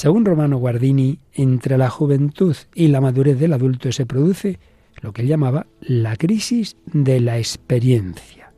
[0.00, 4.58] Según Romano Guardini, entre la juventud y la madurez del adulto se produce
[5.02, 8.50] lo que él llamaba la crisis de la experiencia.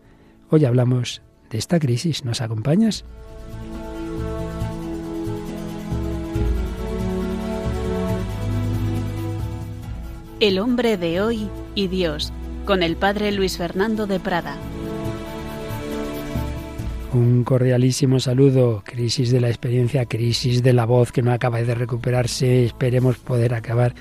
[0.51, 1.21] Hoy hablamos
[1.51, 2.25] de esta crisis.
[2.25, 3.05] ¿Nos acompañas?
[10.39, 12.33] El hombre de hoy y Dios,
[12.67, 14.57] con el padre Luis Fernando de Prada.
[17.15, 21.75] Un cordialísimo saludo, crisis de la experiencia, crisis de la voz que no acaba de
[21.75, 22.65] recuperarse.
[22.65, 23.95] Esperemos poder acabar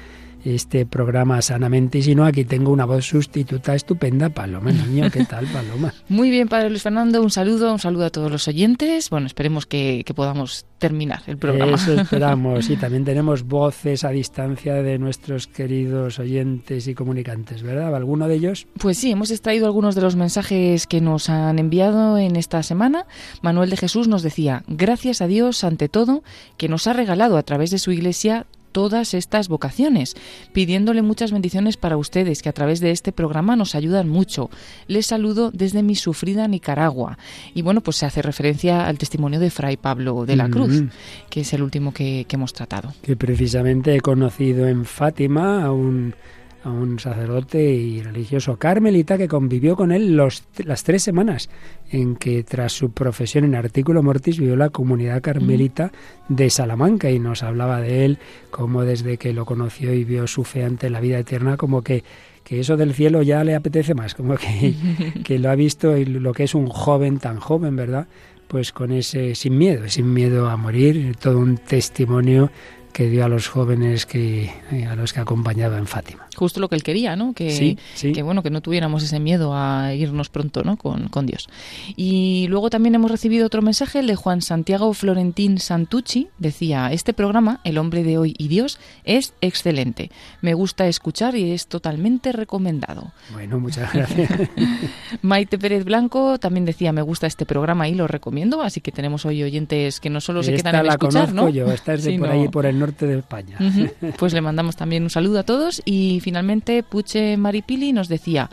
[0.45, 1.99] este programa sanamente.
[1.99, 5.09] Y si no, aquí tengo una voz sustituta estupenda, Paloma Niño.
[5.11, 5.93] ¿Qué tal, Paloma?
[6.09, 7.21] Muy bien, Padre Luis Fernando.
[7.21, 9.09] Un saludo, un saludo a todos los oyentes.
[9.09, 11.75] Bueno, esperemos que, podamos terminar el programa.
[11.75, 12.69] Eso esperamos.
[12.69, 17.95] Y también tenemos voces a distancia de nuestros queridos oyentes y comunicantes, ¿verdad?
[17.95, 18.67] ¿Alguno de ellos?
[18.77, 23.05] Pues sí, hemos extraído algunos de los mensajes que nos han enviado en esta semana.
[23.41, 26.23] Manuel de Jesús nos decía, gracias a Dios ante todo,
[26.57, 30.15] que nos ha regalado a través de su iglesia todas estas vocaciones,
[30.53, 34.49] pidiéndole muchas bendiciones para ustedes que a través de este programa nos ayudan mucho.
[34.87, 37.17] Les saludo desde mi sufrida Nicaragua.
[37.53, 40.83] Y bueno, pues se hace referencia al testimonio de Fray Pablo de la Cruz,
[41.29, 42.93] que es el último que, que hemos tratado.
[43.01, 46.15] Que precisamente he conocido en Fátima a un
[46.63, 51.49] a un sacerdote y religioso carmelita que convivió con él los, las tres semanas
[51.89, 55.91] en que tras su profesión en artículo mortis vivió la comunidad carmelita
[56.29, 58.19] de Salamanca y nos hablaba de él
[58.51, 62.03] como desde que lo conoció y vio su fe ante la vida eterna como que
[62.43, 64.73] que eso del cielo ya le apetece más, como que,
[65.23, 68.07] que lo ha visto y lo que es un joven tan joven, ¿verdad?
[68.47, 72.51] Pues con ese sin miedo, sin miedo a morir, todo un testimonio
[72.91, 76.27] que dio a los jóvenes que eh, a los que acompañaba en Fátima.
[76.35, 77.33] Justo lo que él quería, ¿no?
[77.33, 80.77] Que, que bueno, que no tuviéramos ese miedo a irnos pronto, ¿no?
[80.77, 81.49] Con, con, Dios.
[81.95, 86.29] Y luego también hemos recibido otro mensaje, el de Juan Santiago Florentín Santucci.
[86.37, 90.11] Decía, este programa, El hombre de hoy y Dios, es excelente.
[90.41, 93.11] Me gusta escuchar y es totalmente recomendado.
[93.33, 94.31] Bueno, muchas gracias.
[95.21, 98.61] Maite Pérez Blanco también decía, me gusta este programa y lo recomiendo.
[98.61, 101.49] Así que tenemos hoy oyentes que no solo se quedan a escuchar, ¿no?
[101.49, 103.57] yo, esta es de por ahí, por el norte de España.
[104.17, 108.49] Pues le mandamos también un saludo a todos y finalmente Puche Maripili nos decía,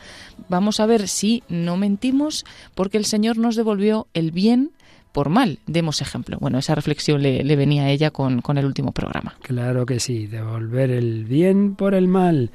[0.48, 2.44] vamos a ver si no mentimos
[2.74, 4.70] porque el Señor nos devolvió el bien
[5.12, 5.58] por mal.
[5.66, 6.38] Demos ejemplo.
[6.40, 9.34] Bueno, esa reflexión le, venía a ella con, con el último programa.
[9.42, 12.50] Claro que sí, devolver el bien por el mal.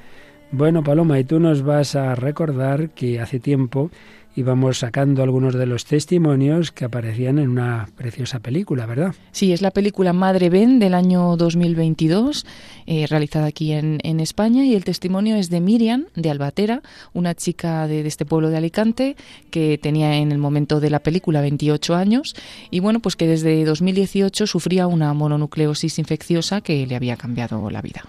[0.51, 3.89] Bueno, Paloma, y tú nos vas a recordar que hace tiempo
[4.35, 9.13] íbamos sacando algunos de los testimonios que aparecían en una preciosa película, ¿verdad?
[9.31, 12.45] Sí, es la película Madre Ben del año 2022,
[12.85, 16.81] eh, realizada aquí en, España, y el testimonio es de Miriam, de Albatera,
[17.13, 19.15] una chica de, de, este pueblo de Alicante
[19.51, 22.35] que tenía en el momento de la película 28 años,
[22.71, 27.81] y bueno, pues que desde 2018 sufría una mononucleosis infecciosa que le había cambiado la
[27.81, 28.03] vida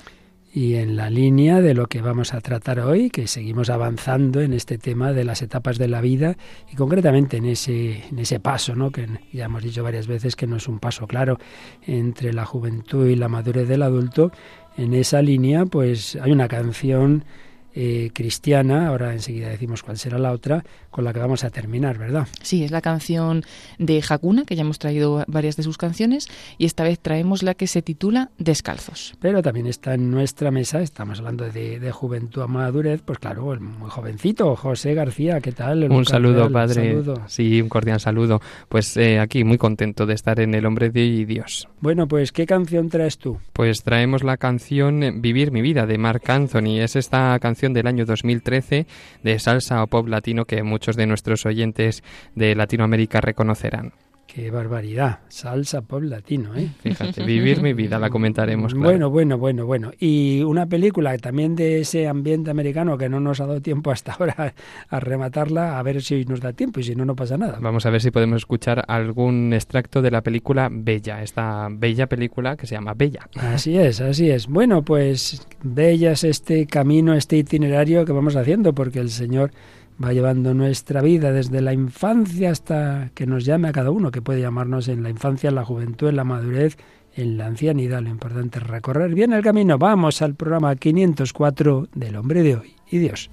[0.54, 4.52] y en la línea de lo que vamos a tratar hoy, que seguimos avanzando en
[4.52, 6.36] este tema de las etapas de la vida
[6.72, 8.92] y concretamente en ese, en ese paso, ¿no?
[8.92, 11.38] que ya hemos dicho varias veces que no es un paso claro
[11.82, 14.30] entre la juventud y la madurez del adulto,
[14.76, 17.24] en esa línea pues hay una canción
[17.74, 21.98] eh, cristiana, ahora enseguida decimos cuál será la otra, con la que vamos a terminar,
[21.98, 22.28] ¿verdad?
[22.42, 23.42] Sí, es la canción
[23.78, 27.54] de Hakuna, que ya hemos traído varias de sus canciones, y esta vez traemos la
[27.54, 29.14] que se titula Descalzos.
[29.20, 33.60] Pero también está en nuestra mesa, estamos hablando de, juventud a madurez, pues claro, el
[33.60, 35.90] muy jovencito, José García, ¿qué tal?
[35.90, 37.02] Un, saludo, padre.
[37.26, 38.40] Sí, un cordial saludo.
[38.68, 41.68] Pues eh, aquí muy contento de estar en El Hombre de Dios.
[41.80, 43.38] Bueno, pues ¿qué canción traes tú?
[43.52, 46.80] Pues traemos la canción Vivir mi vida de Marc Anthony.
[46.80, 48.86] Es esta canción del año 2013
[49.22, 52.02] de salsa o pop latino que muchos de nuestros oyentes
[52.34, 53.92] de Latinoamérica reconocerán.
[54.26, 56.68] Qué barbaridad, salsa pop latino, ¿eh?
[56.82, 58.74] Fíjate, vivir mi vida, la comentaremos.
[58.74, 59.92] Bueno, bueno, bueno, bueno.
[59.98, 64.12] Y una película también de ese ambiente americano que no nos ha dado tiempo hasta
[64.14, 64.54] ahora
[64.88, 67.58] a rematarla, a ver si nos da tiempo y si no, no pasa nada.
[67.60, 72.56] Vamos a ver si podemos escuchar algún extracto de la película Bella, esta bella película
[72.56, 73.28] que se llama Bella.
[73.36, 74.48] Así es, así es.
[74.48, 79.52] Bueno, pues Bella es este camino, este itinerario que vamos haciendo, porque el Señor
[80.02, 84.22] va llevando nuestra vida desde la infancia hasta que nos llame a cada uno, que
[84.22, 86.76] puede llamarnos en la infancia, en la juventud, en la madurez,
[87.14, 88.02] en la ancianidad.
[88.02, 89.78] Lo importante es recorrer bien el camino.
[89.78, 93.30] Vamos al programa 504 del hombre de hoy y Dios.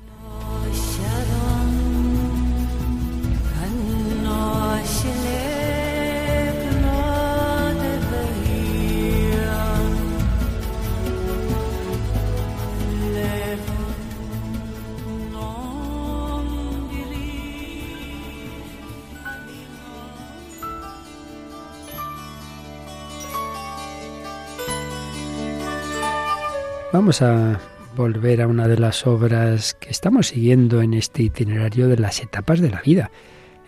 [26.93, 27.57] Vamos a
[27.95, 32.59] volver a una de las obras que estamos siguiendo en este itinerario de las etapas
[32.59, 33.11] de la vida.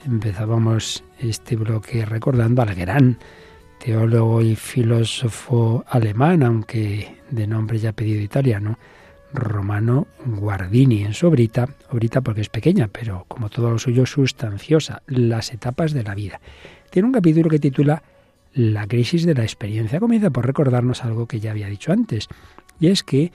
[0.06, 3.18] Empezábamos este bloque recordando al gran
[3.80, 8.78] teólogo y filósofo alemán, aunque de nombre ya pedido italiano,
[9.32, 15.02] Romano Guardini, en su obrita, obrita porque es pequeña, pero como todo lo suyo sustanciosa,
[15.08, 16.42] Las etapas de la vida.
[16.90, 18.04] Tiene un capítulo que titula
[18.54, 20.02] La crisis de la experiencia.
[20.02, 22.28] Comienza por recordarnos algo que ya había dicho antes,
[22.80, 23.32] y es que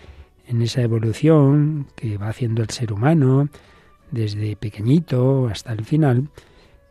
[0.47, 3.49] en esa evolución que va haciendo el ser humano,
[4.11, 6.29] desde pequeñito hasta el final,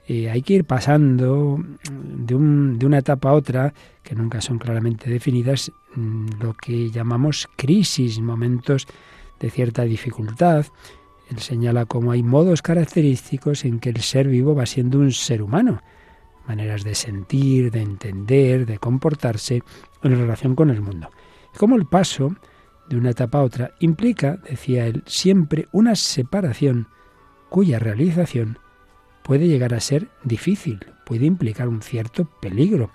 [0.07, 1.59] eh, hay que ir pasando
[1.91, 3.73] de, de, una etapa a otra,
[4.03, 8.87] que nunca son claramente definidas, mm, lo que llamamos crisis, momentos
[9.39, 10.65] de cierta dificultad.
[11.29, 15.41] Él señala cómo hay modos característicos en que el ser vivo va siendo un ser
[15.41, 15.81] humano,
[16.47, 19.61] maneras de sentir, de entender, de comportarse
[20.03, 21.09] en relación con el mundo.
[21.57, 22.35] Como el paso
[22.87, 26.87] de una etapa a otra implica, decía él, siempre una separación
[27.49, 28.59] cuya realización
[29.23, 32.91] puede llegar a ser difícil, puede implicar un cierto peligro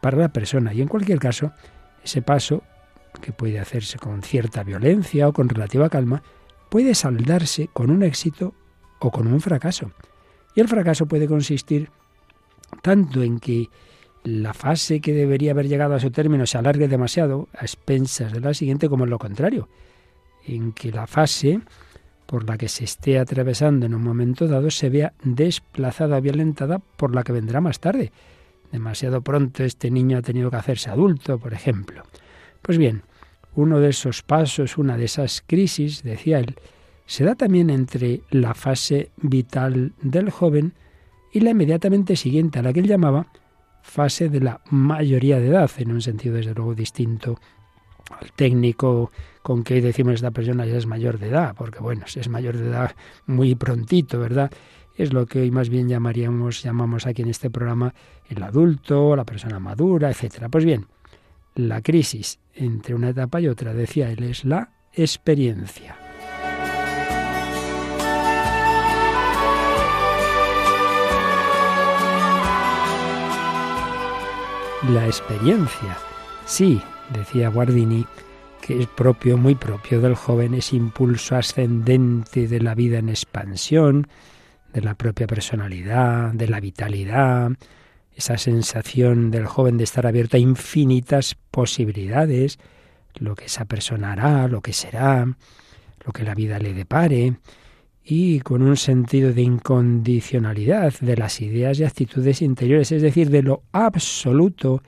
[0.00, 1.52] para la persona y en cualquier caso
[2.04, 2.62] ese paso,
[3.20, 6.22] que puede hacerse con cierta violencia o con relativa calma,
[6.70, 8.54] puede saldarse con un éxito
[9.00, 9.90] o con un fracaso.
[10.54, 11.90] Y el fracaso puede consistir
[12.82, 13.68] tanto en que
[14.26, 18.40] la fase que debería haber llegado a su término se alargue demasiado a expensas de
[18.40, 19.68] la siguiente, como en lo contrario,
[20.46, 21.60] en que la fase
[22.26, 27.14] por la que se esté atravesando en un momento dado se vea desplazada, violentada por
[27.14, 28.10] la que vendrá más tarde.
[28.72, 32.02] Demasiado pronto este niño ha tenido que hacerse adulto, por ejemplo.
[32.62, 33.02] Pues bien,
[33.54, 36.56] uno de esos pasos, una de esas crisis, decía él,
[37.06, 40.72] se da también entre la fase vital del joven
[41.32, 43.28] y la inmediatamente siguiente, a la que él llamaba
[43.86, 47.38] fase de la mayoría de edad, en un sentido desde luego distinto
[48.10, 49.10] al técnico
[49.42, 52.28] con que hoy decimos esta persona ya es mayor de edad, porque bueno, si es
[52.28, 52.94] mayor de edad
[53.26, 54.50] muy prontito, ¿verdad?
[54.96, 57.94] Es lo que hoy más bien llamaríamos, llamamos aquí en este programa
[58.28, 60.48] el adulto, la persona madura, etcétera.
[60.48, 60.86] Pues bien,
[61.54, 66.05] la crisis entre una etapa y otra, decía él, es la experiencia.
[74.82, 75.96] La experiencia.
[76.44, 76.80] Sí,
[77.12, 78.06] decía Guardini,
[78.60, 84.06] que es propio, muy propio del joven, ese impulso ascendente de la vida en expansión,
[84.72, 87.52] de la propia personalidad, de la vitalidad,
[88.14, 92.58] esa sensación del joven de estar abierto a infinitas posibilidades,
[93.18, 95.26] lo que esa persona hará, lo que será,
[96.04, 97.38] lo que la vida le depare,
[98.08, 103.42] y con un sentido de incondicionalidad de las ideas y actitudes interiores, es decir, de
[103.42, 104.80] lo absoluto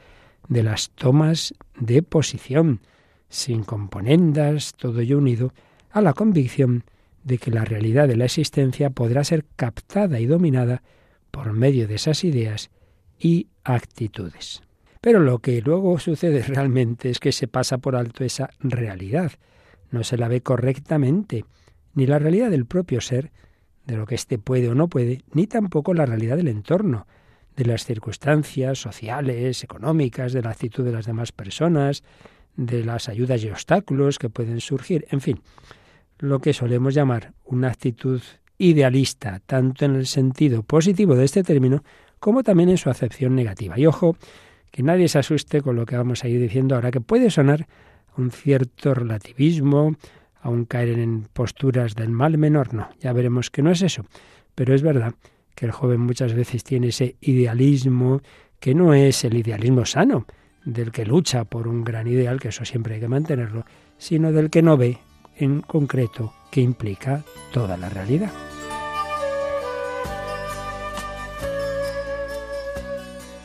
[0.47, 2.81] de las tomas de posición,
[3.29, 5.53] sin componendas, todo ello unido
[5.91, 6.85] a la convicción
[7.25, 10.85] de que la realidad de la existencia podrá ser captada y dominada
[11.33, 12.71] por medio de esas ideas
[13.19, 14.63] y actitudes.
[15.01, 19.33] Pero lo que luego sucede realmente es que se pasa por alto esa realidad,
[19.91, 21.45] no se la ve correctamente,
[21.95, 23.31] ni la realidad del propio ser,
[23.87, 27.07] de lo que éste puede o no puede, ni tampoco la realidad del entorno,
[27.57, 32.05] de las circunstancias sociales, económicas, de la actitud de las demás personas,
[32.57, 35.41] de las ayudas y obstáculos que pueden surgir, en fin,
[36.19, 38.21] lo que solemos llamar una actitud
[38.59, 41.83] idealista, tanto en el sentido positivo de este término
[42.19, 43.79] como también en su acepción negativa.
[43.79, 44.17] Y ojo,
[44.71, 47.67] que nadie se asuste con lo que vamos a ir diciendo ahora, que puede sonar
[48.17, 49.95] un cierto relativismo,
[50.49, 54.05] aún caer en posturas del mal menor, no, ya veremos que no es eso,
[54.55, 55.15] pero es verdad
[55.55, 58.21] que el joven muchas veces tiene ese idealismo
[58.61, 60.27] que no es el idealismo sano,
[60.65, 63.65] del que lucha por un gran ideal, que eso siempre hay que mantenerlo,
[63.97, 64.99] sino del que no ve
[65.37, 68.33] en concreto que implica toda la realidad.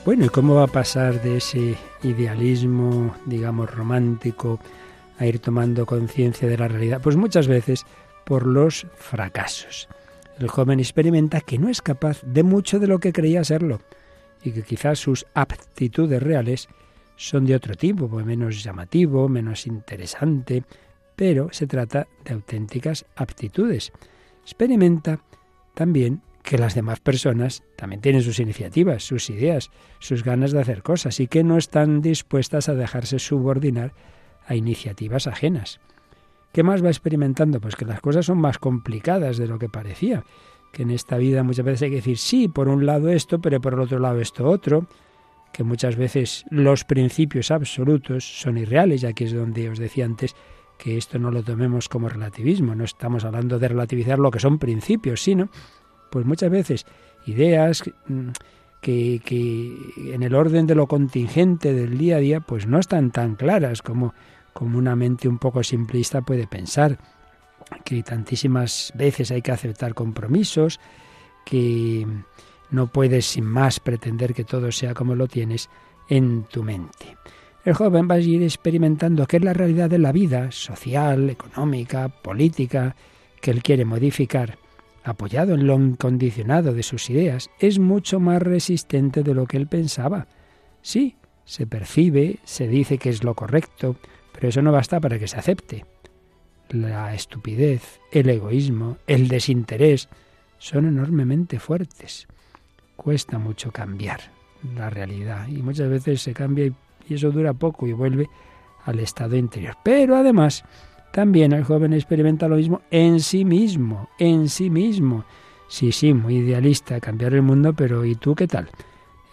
[0.06, 4.60] Bueno, ¿y cómo va a pasar de ese idealismo, digamos, romántico,
[5.18, 7.02] a ir tomando conciencia de la realidad?
[7.02, 7.86] Pues muchas veces
[8.26, 9.88] por los fracasos.
[10.40, 13.82] El joven experimenta que no es capaz de mucho de lo que creía serlo
[14.44, 16.68] y que quizás sus aptitudes reales
[17.16, 20.64] son de otro tipo, pues menos llamativo, menos interesante,
[21.16, 23.92] pero se trata de auténticas aptitudes.
[24.42, 25.20] Experimenta
[25.76, 30.84] también que las demás personas también tienen sus iniciativas, sus ideas, sus ganas de hacer
[30.84, 33.94] cosas y que no están dispuestas a dejarse subordinar
[34.48, 35.80] a iniciativas ajenas.
[36.54, 37.60] ¿Qué más va experimentando?
[37.60, 40.24] Pues que las cosas son más complicadas de lo que parecía,
[40.72, 43.60] que en esta vida muchas veces hay que decir sí, por un lado esto, pero
[43.60, 44.88] por el otro lado esto otro,
[45.52, 50.36] que muchas veces los principios absolutos son irreales, y aquí es donde os decía antes
[50.78, 54.60] que esto no lo tomemos como relativismo, no estamos hablando de relativizar lo que son
[54.60, 55.50] principios, sino,
[56.12, 56.86] pues muchas veces
[57.26, 57.84] ideas
[58.82, 63.12] que, que en el orden de lo contingente del día a día, pues no están
[63.12, 64.14] tan claras como,
[64.54, 67.00] como una mente un poco simplista puede pensar,
[67.84, 70.80] que tantísimas veces hay que aceptar compromisos,
[71.46, 72.06] que
[72.70, 75.70] no puedes sin más pretender que todo sea como lo tienes
[76.10, 77.18] en tu mente.
[77.66, 82.10] El joven va a ir experimentando qué es la realidad de la vida social, económica,
[82.10, 82.96] política,
[83.40, 84.58] que él quiere modificar,
[85.04, 89.68] apoyado en lo incondicionado de sus ideas, es mucho más resistente de lo que él
[89.68, 90.28] pensaba.
[90.82, 93.96] Sí, se percibe, se dice que es lo correcto,
[94.34, 95.86] pero eso no basta para que se acepte.
[96.70, 100.10] La estupidez, el egoísmo, el desinterés
[100.58, 102.28] son enormemente fuertes.
[102.96, 104.22] Cuesta mucho cambiar
[104.76, 106.72] la realidad y muchas veces se cambia
[107.08, 108.30] y eso dura poco y vuelve
[108.86, 109.76] al estado interior.
[109.84, 110.64] Pero además,
[111.12, 115.26] también el joven experimenta lo mismo en sí mismo, en sí mismo.
[115.68, 118.70] Sí, sí, muy idealista, cambiar el mundo, pero ¿y tú qué tal?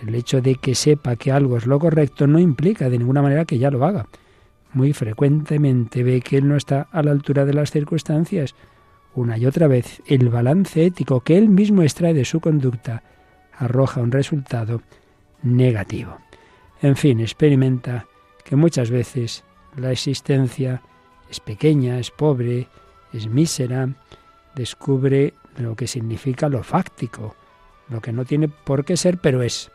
[0.07, 3.45] El hecho de que sepa que algo es lo correcto no implica de ninguna manera
[3.45, 4.07] que ya lo haga.
[4.73, 8.55] Muy frecuentemente ve que él no está a la altura de las circunstancias.
[9.15, 13.03] Una y otra vez, el balance ético que él mismo extrae de su conducta
[13.59, 14.83] arroja un resultado
[15.43, 16.19] negativo.
[16.83, 18.07] En fin, experimenta
[18.45, 19.45] que muchas veces
[19.77, 20.83] la existencia
[21.29, 22.69] es pequeña, es pobre,
[23.13, 23.89] es mísera,
[24.55, 27.35] descubre lo que significa lo fáctico,
[27.89, 29.71] lo que no tiene por qué ser, pero es,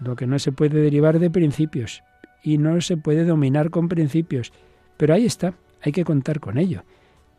[0.00, 2.02] lo que no se puede derivar de principios
[2.42, 4.52] y no se puede dominar con principios,
[4.96, 6.82] pero ahí está, hay que contar con ello.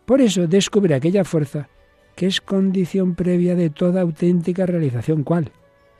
[0.05, 1.69] Por eso descubre aquella fuerza
[2.15, 5.23] que es condición previa de toda auténtica realización.
[5.23, 5.51] ¿Cuál?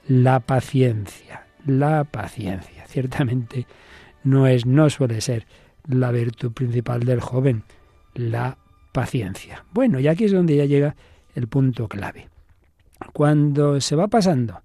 [0.07, 3.67] La paciencia, la paciencia ciertamente
[4.23, 5.45] no es, no suele ser
[5.87, 7.63] la virtud principal del joven,
[8.15, 8.57] la
[8.91, 9.65] paciencia.
[9.71, 10.95] Bueno, y aquí es donde ya llega
[11.35, 12.29] el punto clave.
[13.13, 14.61] Cuando se va pasando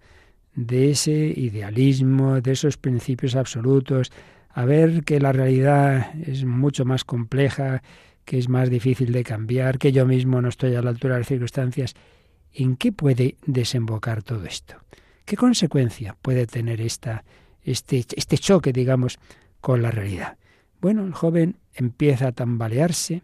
[0.54, 4.12] de ese idealismo, de esos principios absolutos,
[4.50, 7.82] a ver que la realidad es mucho más compleja,
[8.24, 11.20] que es más difícil de cambiar, que yo mismo no estoy a la altura de
[11.20, 11.94] las circunstancias,
[12.52, 14.76] ¿en qué puede desembocar todo esto?
[15.24, 17.24] ¿Qué consecuencia puede tener esta
[17.64, 19.18] este, este choque, digamos,
[19.60, 20.36] con la realidad.
[20.80, 23.22] Bueno, el joven empieza a tambalearse,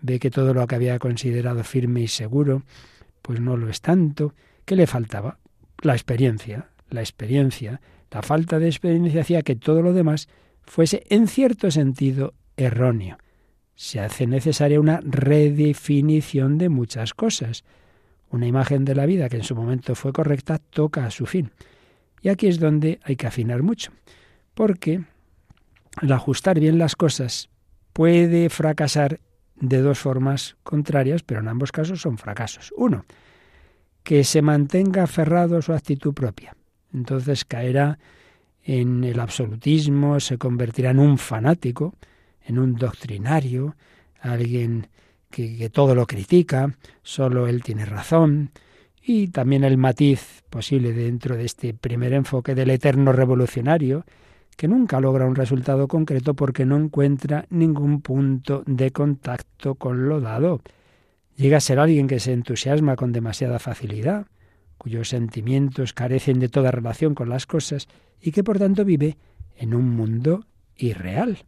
[0.00, 2.62] ve que todo lo que había considerado firme y seguro,
[3.22, 4.34] pues no lo es tanto.
[4.64, 5.38] ¿Qué le faltaba?
[5.86, 6.66] La experiencia.
[6.90, 10.28] La experiencia, la falta de experiencia hacía que todo lo demás
[10.64, 13.18] fuese en cierto sentido erróneo.
[13.76, 17.62] Se hace necesaria una redefinición de muchas cosas.
[18.30, 21.52] Una imagen de la vida que en su momento fue correcta toca a su fin.
[22.20, 23.92] Y aquí es donde hay que afinar mucho,
[24.54, 25.04] porque
[26.02, 27.48] el ajustar bien las cosas
[27.92, 29.20] puede fracasar
[29.54, 32.74] de dos formas contrarias, pero en ambos casos son fracasos.
[32.76, 33.04] Uno,
[34.06, 36.54] que se mantenga aferrado a su actitud propia.
[36.94, 37.98] Entonces caerá
[38.62, 41.96] en el absolutismo, se convertirá en un fanático,
[42.44, 43.74] en un doctrinario,
[44.20, 44.86] alguien
[45.28, 46.72] que, todo lo critica,
[47.02, 48.52] solo él tiene razón,
[49.02, 54.04] y también el matiz posible dentro de este primer enfoque del eterno revolucionario,
[54.56, 60.20] que nunca logra un resultado concreto porque no encuentra ningún punto de contacto con lo
[60.20, 60.60] dado.
[61.36, 64.26] Llega a ser alguien que se entusiasma con demasiada facilidad,
[64.78, 67.88] cuyos sentimientos carecen de toda relación con las cosas
[68.20, 69.18] y que por tanto vive
[69.56, 71.44] en un mundo irreal.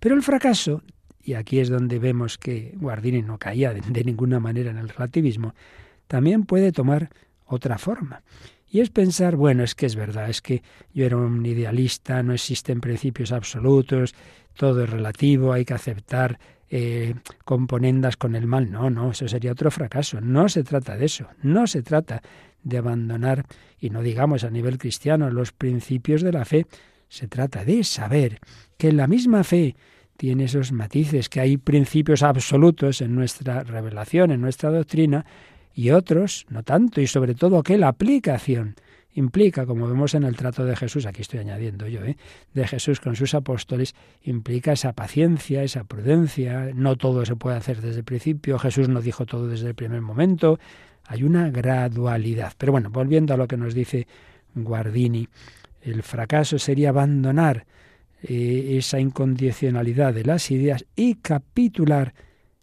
[0.00, 0.82] Pero el fracaso,
[1.22, 5.54] y aquí es donde vemos que Guardini no caía de, ninguna manera en el relativismo,
[6.06, 7.10] también puede tomar
[7.44, 8.22] otra forma.
[8.70, 12.32] Y es pensar, bueno, es que es verdad, es que yo era un idealista, no
[12.32, 14.14] existen principios absolutos,
[14.54, 16.38] todo es relativo, hay que aceptar
[16.70, 18.70] eh, componendas con el mal.
[18.70, 20.20] No, no, eso sería otro fracaso.
[20.20, 22.22] No se trata de eso, no se trata
[22.62, 23.46] de abandonar,
[23.78, 26.66] y no digamos a nivel cristiano, los principios de la fe.
[27.08, 28.40] Se trata de saber
[28.76, 29.76] que la misma fe
[30.18, 35.24] tiene esos matices, que hay principios absolutos en nuestra revelación, en nuestra doctrina,
[35.72, 38.74] y otros no tanto, y sobre todo que la aplicación
[39.18, 42.16] implica, como vemos en el trato de Jesús, aquí estoy añadiendo yo, ¿eh?
[42.54, 47.80] de Jesús con sus apóstoles, implica esa paciencia, esa prudencia, no todo se puede hacer
[47.80, 50.58] desde el principio, Jesús no dijo todo desde el primer momento,
[51.04, 52.52] hay una gradualidad.
[52.56, 54.06] Pero bueno, volviendo a lo que nos dice
[54.54, 55.28] Guardini,
[55.82, 57.66] el fracaso sería abandonar
[58.22, 62.14] eh, esa incondicionalidad de las ideas y capitular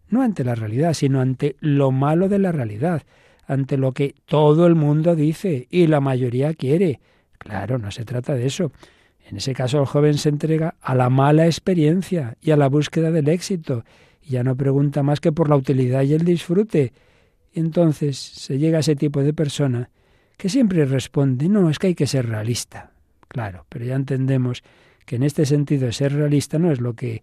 [0.07, 3.03] no ante la realidad, sino ante lo malo de la realidad,
[3.47, 6.99] ante lo que todo el mundo dice y la mayoría quiere.
[7.37, 8.71] Claro, no se trata de eso.
[9.27, 13.11] En ese caso el joven se entrega a la mala experiencia y a la búsqueda
[13.11, 13.83] del éxito
[14.21, 16.93] y ya no pregunta más que por la utilidad y el disfrute.
[17.53, 19.89] Entonces se llega a ese tipo de persona
[20.37, 22.91] que siempre responde, no, es que hay que ser realista.
[23.27, 24.63] Claro, pero ya entendemos
[25.05, 27.21] que en este sentido ser realista no es lo que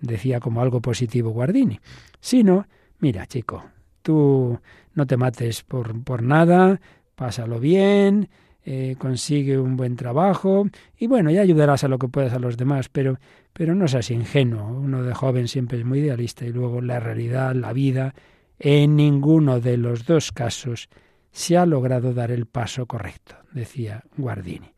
[0.00, 1.80] decía como algo positivo Guardini,
[2.20, 2.66] sino,
[2.98, 3.64] mira chico,
[4.02, 4.58] tú
[4.94, 6.80] no te mates por, por nada,
[7.14, 8.28] pásalo bien,
[8.64, 12.56] eh, consigue un buen trabajo y bueno, ya ayudarás a lo que puedas a los
[12.56, 13.18] demás, pero,
[13.52, 14.68] pero no seas ingenuo.
[14.68, 18.14] Uno de joven siempre es muy idealista y luego la realidad, la vida,
[18.60, 20.88] en ninguno de los dos casos
[21.32, 24.72] se ha logrado dar el paso correcto, decía Guardini.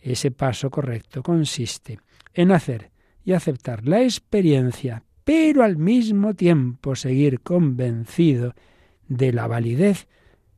[0.00, 1.98] Ese paso correcto consiste
[2.32, 2.90] en hacer
[3.24, 8.54] y aceptar la experiencia, pero al mismo tiempo seguir convencido
[9.08, 10.06] de la validez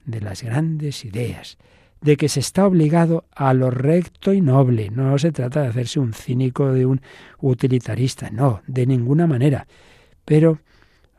[0.05, 1.59] de las grandes ideas,
[2.01, 4.91] de que se está obligado a lo recto y noble.
[4.91, 7.01] No se trata de hacerse un cínico de un
[7.41, 9.67] utilitarista, no, de ninguna manera.
[10.25, 10.61] Pero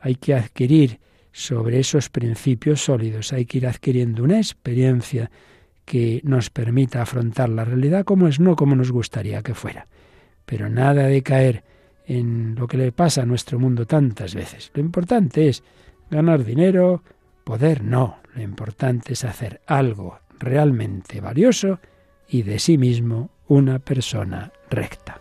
[0.00, 0.98] hay que adquirir
[1.32, 5.30] sobre esos principios sólidos, hay que ir adquiriendo una experiencia
[5.84, 9.86] que nos permita afrontar la realidad como es, no como nos gustaría que fuera.
[10.46, 11.64] Pero nada de caer
[12.06, 14.70] en lo que le pasa a nuestro mundo tantas veces.
[14.74, 15.62] Lo importante es
[16.10, 17.02] ganar dinero,
[17.44, 18.18] poder no.
[18.34, 21.80] Lo importante es hacer algo realmente valioso
[22.28, 25.19] y de sí mismo una persona recta.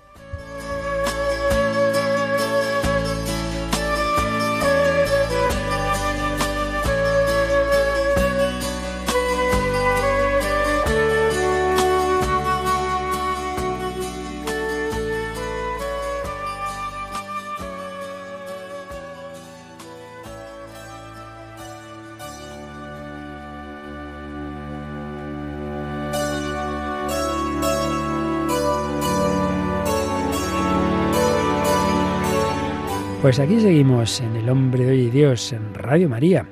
[33.29, 36.47] Pues aquí seguimos en El Hombre de Hoy y Dios, en Radio María,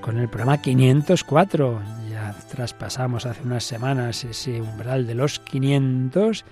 [0.00, 1.80] con el programa 504.
[2.10, 6.44] Ya traspasamos hace unas semanas ese umbral de los 500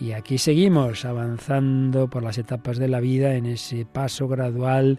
[0.00, 4.98] y aquí seguimos avanzando por las etapas de la vida en ese paso gradual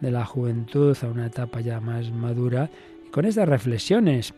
[0.00, 2.68] de la juventud a una etapa ya más madura
[3.06, 4.34] y con estas reflexiones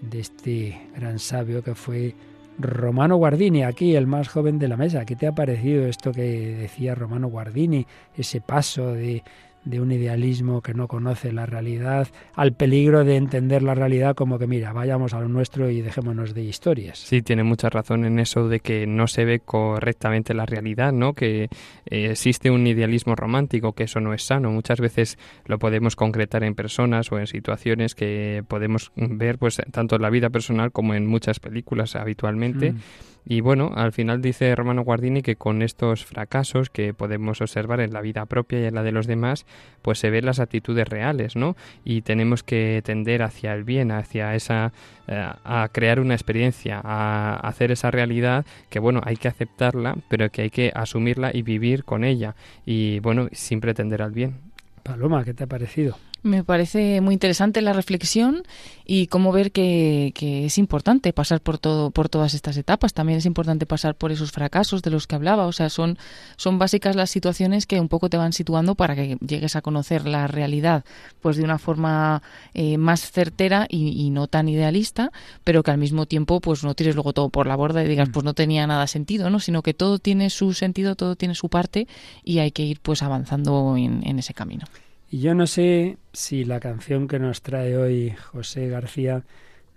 [0.00, 2.14] de este gran sabio que fue
[2.58, 5.04] Romano Guardini, aquí el más joven de la mesa.
[5.04, 7.86] ¿Qué te ha parecido esto que decía Romano Guardini?
[8.16, 9.22] Ese paso de
[9.64, 14.38] de un idealismo que no conoce la realidad, al peligro de entender la realidad como
[14.38, 16.98] que, mira, vayamos a lo nuestro y dejémonos de historias.
[16.98, 21.14] Sí, tiene mucha razón en eso de que no se ve correctamente la realidad, ¿no?
[21.14, 21.44] Que
[21.86, 24.50] eh, existe un idealismo romántico, que eso no es sano.
[24.50, 29.96] Muchas veces lo podemos concretar en personas o en situaciones que podemos ver, pues, tanto
[29.96, 32.72] en la vida personal como en muchas películas habitualmente.
[32.72, 32.78] Mm.
[33.24, 37.92] Y bueno, al final dice Romano Guardini que con estos fracasos que podemos observar en
[37.92, 39.46] la vida propia y en la de los demás,
[39.82, 41.56] pues se ven las actitudes reales, ¿no?
[41.84, 44.72] Y tenemos que tender hacia el bien, hacia esa,
[45.08, 50.30] eh, a crear una experiencia, a hacer esa realidad que bueno, hay que aceptarla, pero
[50.30, 52.34] que hay que asumirla y vivir con ella.
[52.64, 54.40] Y bueno, siempre tender al bien.
[54.82, 55.96] Paloma, ¿qué te ha parecido?
[56.24, 58.44] Me parece muy interesante la reflexión
[58.86, 60.12] y cómo ver que,
[60.46, 62.94] es importante pasar por todo, por todas estas etapas.
[62.94, 65.46] También es importante pasar por esos fracasos de los que hablaba.
[65.46, 65.98] O sea, son,
[66.36, 70.06] son básicas las situaciones que un poco te van situando para que llegues a conocer
[70.06, 70.84] la realidad,
[71.20, 72.22] pues de una forma
[72.54, 75.10] eh, más certera y, no tan idealista,
[75.42, 78.10] pero que al mismo tiempo, pues no tires luego todo por la borda y digas,
[78.10, 78.12] mm.
[78.12, 79.40] pues no tenía nada sentido, ¿no?
[79.40, 81.88] Sino que todo tiene su sentido, todo tiene su parte
[82.22, 84.66] y hay que ir pues avanzando en ese camino.
[85.12, 89.26] Y yo no sé si la canción que nos trae hoy José García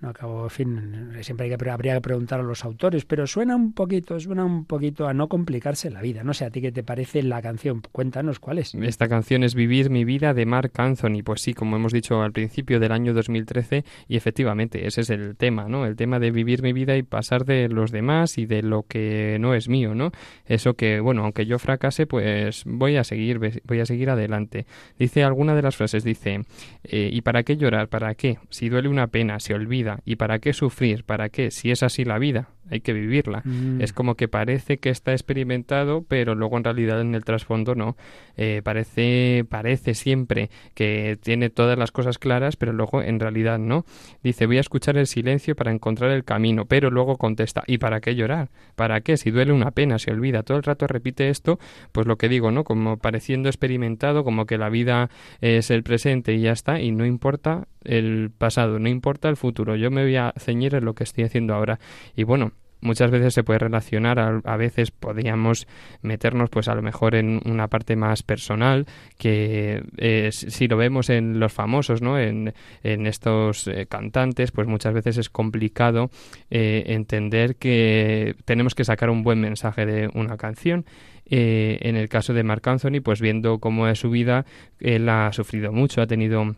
[0.10, 3.74] acabo, en fin, siempre hay que, habría que preguntar a los autores, pero suena un
[3.74, 6.24] poquito, suena un poquito a no complicarse la vida.
[6.24, 7.82] No sé, ¿a ti qué te parece la canción?
[7.91, 8.76] Cuéntanos cuál es.
[8.76, 11.24] Esta canción es Vivir mi vida de Mark Anthony.
[11.24, 15.36] Pues sí, como hemos dicho al principio del año 2013, y efectivamente ese es el
[15.36, 15.86] tema, ¿no?
[15.86, 19.38] El tema de vivir mi vida y pasar de los demás y de lo que
[19.39, 20.12] no es mío, ¿no?
[20.46, 24.65] Eso que, bueno, aunque yo fracase, pues voy a seguir, voy a seguir adelante.
[24.98, 26.41] Dice alguna de las frases, dice,
[26.84, 27.88] eh, ¿y para qué llorar?
[27.88, 28.38] ¿Para qué?
[28.50, 31.04] Si duele una pena, se olvida ¿Y para qué sufrir?
[31.04, 31.52] ¿Para qué?
[31.52, 33.42] Si es así la vida, hay que vivirla.
[33.46, 33.82] Mm.
[33.82, 37.96] Es como que parece que está experimentado, pero luego en realidad en el trasfondo no.
[38.38, 43.86] Eh, parece, parece siempre que tiene todas las cosas claras, pero luego en realidad no.
[44.24, 48.02] Dice, voy a escuchar el silencio para encontrar el camino, pero luego contesta, ¿y para
[48.02, 48.50] qué llorar?
[48.76, 49.18] ¿Para qué?
[49.18, 50.44] Si duele una pena, se olvida.
[50.44, 51.60] Todo el rato repite esto,
[51.92, 52.64] pues lo que digo, ¿no?
[52.64, 55.10] Como pareciendo experimentado, como que la vida
[55.42, 59.75] es el presente y ya está, y no importa el pasado, no importa el futuro,
[59.76, 61.80] yo me voy a ceñir en lo que estoy haciendo ahora.
[62.16, 62.52] Y bueno,
[62.86, 65.68] muchas veces se puede relacionar, a, veces podríamos
[66.02, 68.86] meternos pues a lo mejor en una parte más personal,
[69.18, 72.18] que eh, si lo vemos en los famosos, ¿no?
[72.18, 76.10] En, en estos eh, cantantes, pues muchas veces es complicado
[76.50, 80.86] eh, entender que tenemos que sacar un buen mensaje de una canción
[81.28, 84.46] en el caso de Marc Anthony, pues viendo cómo es su vida,
[84.80, 86.56] él ha sufrido mucho, ha tenido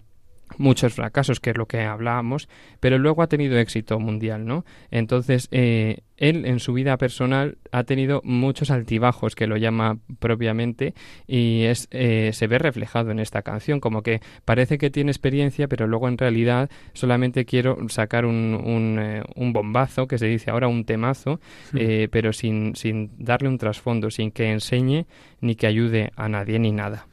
[0.57, 2.47] muchos fracasos, que es lo que hablábamos,
[2.79, 4.65] pero luego ha tenido éxito mundial, ¿no?
[4.91, 10.93] Entonces, eh, él en su vida personal ha tenido muchos altibajos, que lo llama propiamente,
[11.27, 15.67] y es, eh, se ve reflejado en esta canción, como que parece que tiene experiencia,
[15.67, 20.49] pero luego en realidad solamente quiero sacar un, un, eh, un bombazo, que se dice
[20.49, 21.39] ahora un temazo,
[22.11, 25.05] pero sin, sin darle un trasfondo, sin que enseñe
[25.41, 27.07] ni que ayude a nadie ni nada.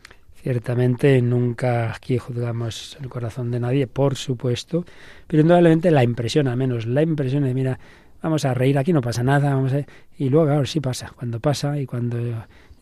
[0.44, 4.84] Ciertamente nunca aquí juzgamos el corazón de nadie, por supuesto,
[5.26, 7.78] pero indudablemente la impresión, al menos la impresión de, mira,
[8.20, 9.86] vamos a reír, aquí no pasa nada, vamos a...
[10.18, 12.18] y luego, claro, sí pasa, cuando pasa y cuando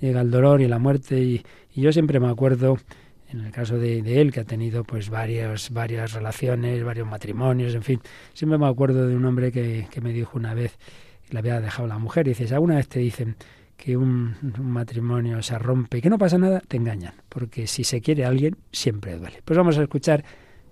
[0.01, 1.44] llega el dolor y la muerte, y,
[1.77, 2.79] yo siempre me acuerdo,
[3.31, 7.85] en el caso de, él, que ha tenido pues varias, varias relaciones, varios matrimonios, en
[7.85, 8.01] fin,
[8.35, 10.79] siempre me acuerdo de un hombre que, que me dijo una vez,
[11.29, 13.37] que le había dejado la mujer, y dices, alguna vez te dicen,
[13.83, 18.01] que un, matrimonio se rompe y que no pasa nada, te engañan, porque si se
[18.01, 19.40] quiere alguien, siempre duele.
[19.45, 20.25] Pues vamos a escuchar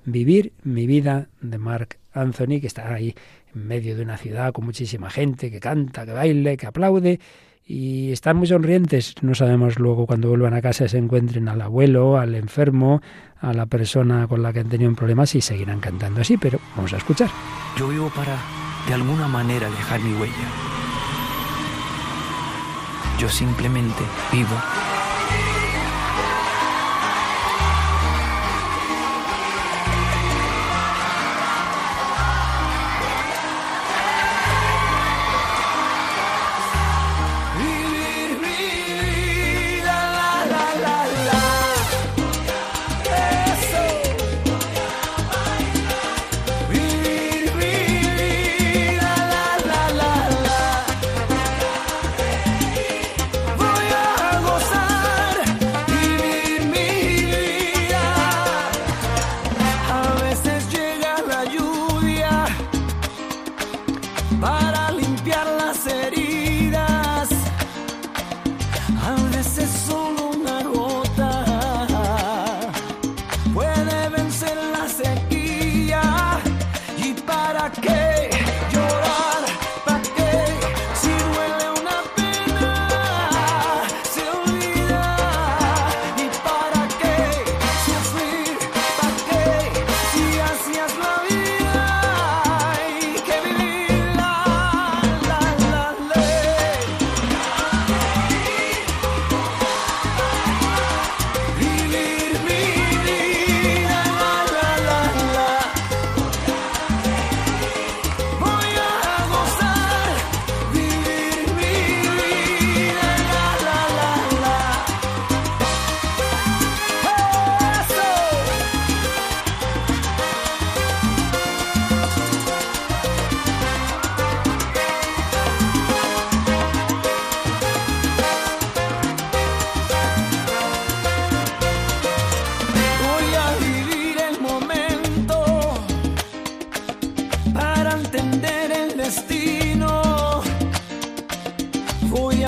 [0.02, 3.14] Vivir mi vida de Mark Anthony, que está ahí
[3.54, 7.20] en medio de una ciudad con muchísima gente, que canta, que baile, que aplaude,
[7.66, 9.14] y están muy sonrientes.
[9.20, 13.02] No sabemos luego cuando vuelvan a casa se encuentren al abuelo, al enfermo,
[13.40, 16.58] a la persona con la que han tenido un problema, si seguirán cantando así, pero
[16.76, 17.28] vamos a escuchar.
[17.76, 18.38] Yo vivo para,
[18.88, 20.79] de alguna manera, dejar mi huella
[23.20, 24.02] yo simplemente
[24.32, 24.56] vivo.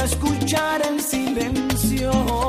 [0.05, 2.41] escuchar el silencio.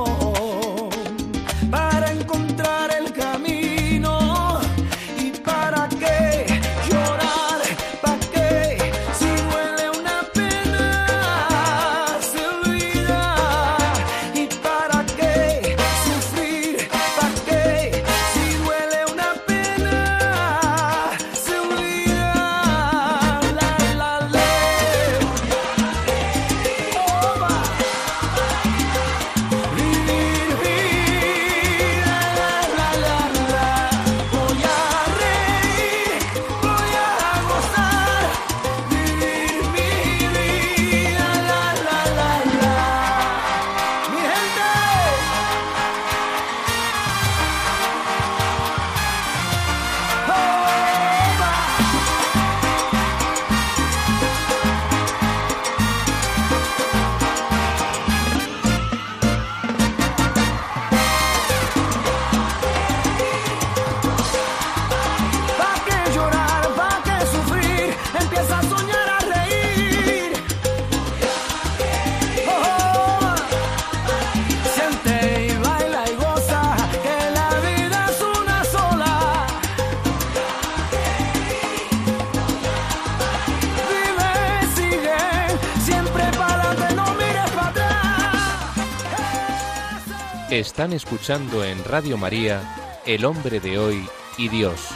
[90.74, 94.08] Están escuchando en Radio María El hombre de hoy
[94.40, 94.90] y Dios,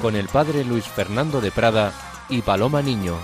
[0.00, 1.92] con el padre Luis Fernando de Prada
[2.28, 3.16] y Paloma Niño.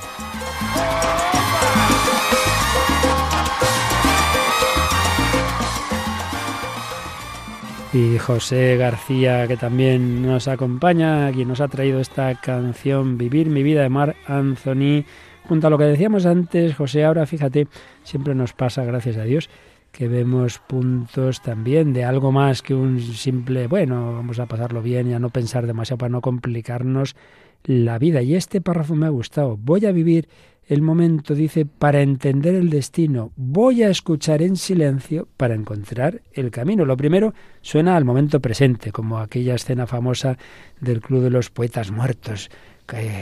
[7.92, 13.62] Y José García, que también nos acompaña, quien nos ha traído esta canción Vivir mi
[13.62, 15.04] vida de Mar Anthony.
[15.44, 17.68] Junto a lo que decíamos antes, José, ahora fíjate,
[18.02, 19.48] siempre nos pasa, gracias a Dios,
[19.96, 25.08] que vemos puntos también de algo más que un simple, bueno, vamos a pasarlo bien
[25.08, 27.16] y a no pensar demasiado para no complicarnos
[27.64, 28.20] la vida.
[28.20, 29.56] Y este párrafo me ha gustado.
[29.56, 30.28] Voy a vivir
[30.66, 33.32] el momento, dice, para entender el destino.
[33.36, 36.84] Voy a escuchar en silencio para encontrar el camino.
[36.84, 37.32] Lo primero
[37.62, 40.36] suena al momento presente, como aquella escena famosa
[40.78, 42.50] del Club de los Poetas Muertos.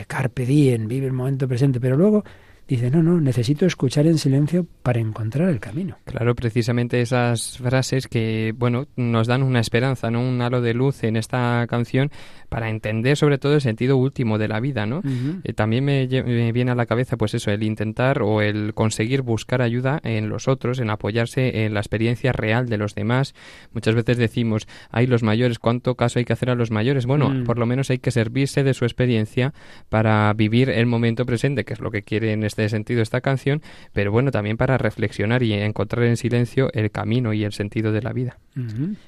[0.09, 2.25] Carpe diem, vive el momento presente, pero luego
[2.67, 5.99] dice, no, no, necesito escuchar en silencio para encontrar el camino.
[6.05, 10.21] Claro, precisamente esas frases que, bueno, nos dan una esperanza, ¿no?
[10.21, 12.11] Un halo de luz en esta canción
[12.49, 15.03] para entender sobre todo el sentido último de la vida, ¿no?
[15.45, 19.61] Eh, también me, viene a la cabeza, pues eso, el intentar o el conseguir buscar
[19.61, 23.35] ayuda en los otros, en apoyarse en la experiencia real de los demás.
[23.73, 27.07] Muchas veces decimos, hay los mayores, ¿cuánto caso hay que hacer a los mayores?
[27.07, 27.45] Bueno, mm.
[27.45, 29.53] por lo menos hay que servirse de su experiencia
[29.89, 33.63] para vivir el momento presente, que es lo que quiere en este sentido esta canción,
[33.93, 38.03] pero bueno, también para reflexionar y encontrar en silencio el camino y el sentido de
[38.03, 38.39] la vida.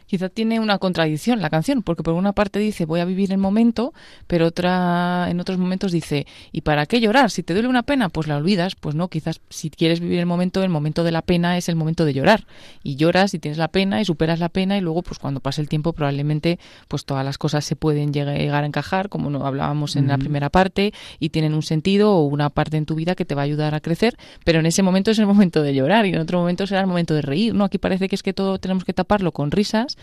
[0.06, 3.38] Quizá tiene una contradicción la canción, porque por una parte dice voy a vivir el
[3.38, 3.94] momento,
[4.26, 7.30] pero otra en otros momentos dice ¿y para qué llorar?
[7.30, 10.26] Si te duele una pena, pues la olvidas, pues no, quizás si quieres vivir el
[10.26, 12.44] momento, el momento de la pena es el momento de llorar
[12.82, 15.60] y lloras y tienes la pena y superas la pena y luego pues cuando pase
[15.60, 19.94] el tiempo probablemente pues todas las cosas se pueden llegar a encajar, como no hablábamos
[19.94, 23.24] en la primera parte y tienen un sentido o una parte en tu vida que
[23.24, 26.06] te va a ayudar a crecer, pero en ese momento es el momento de llorar
[26.06, 27.64] y en otro momento será el momento de reír, ¿no?
[27.64, 29.96] Aquí parece que es que todo tenemos que taparlo con risas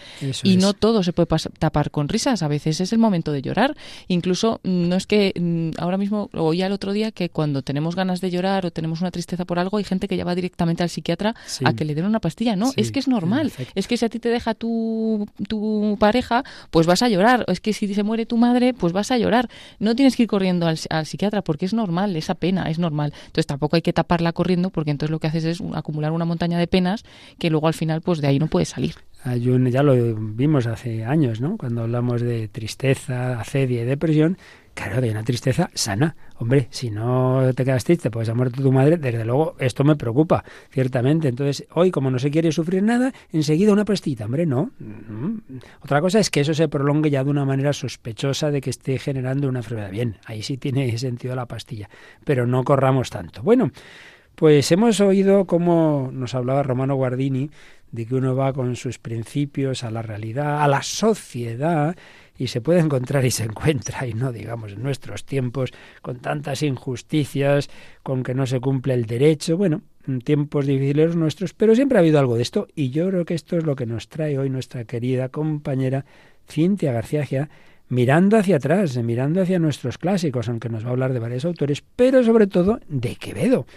[0.43, 1.27] y no todo se puede
[1.59, 2.43] tapar con risas.
[2.43, 3.75] A veces es el momento de llorar.
[4.07, 7.95] Incluso mm, no es que mm, ahora mismo oía el otro día que cuando tenemos
[7.95, 10.83] ganas de llorar o tenemos una tristeza por algo hay gente que ya va directamente
[10.83, 12.55] al psiquiatra a que le den una pastilla.
[12.55, 13.51] No, es que es normal.
[13.75, 17.45] Es que si a ti te deja tu, tu pareja, pues vas a llorar.
[17.47, 19.49] Es que si se muere tu madre, pues vas a llorar.
[19.79, 23.13] No tienes que ir corriendo al, al psiquiatra porque es normal, esa pena es normal.
[23.25, 26.57] Entonces tampoco hay que taparla corriendo porque entonces lo que haces es acumular una montaña
[26.57, 27.03] de penas
[27.39, 28.95] que luego al final pues de ahí no puedes salir.
[29.23, 31.57] Hay un, ya lo vimos hace años, ¿no?
[31.57, 34.37] Cuando hablamos de tristeza, acedia y depresión,
[34.73, 36.15] claro, hay una tristeza sana.
[36.37, 39.95] Hombre, si no te quedas triste pues ha muerto tu madre, desde luego esto me
[39.95, 41.27] preocupa, ciertamente.
[41.27, 44.25] Entonces, hoy, como no se quiere sufrir nada, enseguida una pastita.
[44.25, 44.71] Hombre, no.
[44.79, 45.37] Mm.
[45.81, 48.99] Otra cosa es que eso se prolongue ya de una manera sospechosa de que esté
[48.99, 49.91] generando una enfermedad.
[49.91, 51.89] Bien, ahí sí tiene sentido la pastilla,
[52.23, 53.41] pero no corramos tanto.
[53.41, 53.71] Bueno,
[54.35, 57.51] pues hemos oído cómo nos hablaba Romano Guardini
[57.93, 61.95] de que uno va con sus principios a la realidad, a la sociedad,
[62.35, 66.63] y se puede encontrar y se encuentra, y no digamos en nuestros tiempos, con tantas
[66.63, 67.69] injusticias,
[68.01, 69.83] con que no se cumple el derecho, bueno,
[70.23, 73.57] tiempos difíciles nuestros, pero siempre ha habido algo de esto, y yo creo que esto
[73.57, 76.03] es lo que nos trae hoy nuestra querida compañera
[76.49, 77.49] Cintia García
[77.89, 81.83] mirando hacia atrás, mirando hacia nuestros clásicos, aunque nos va a hablar de varios autores,
[81.95, 83.67] pero sobre todo de Quevedo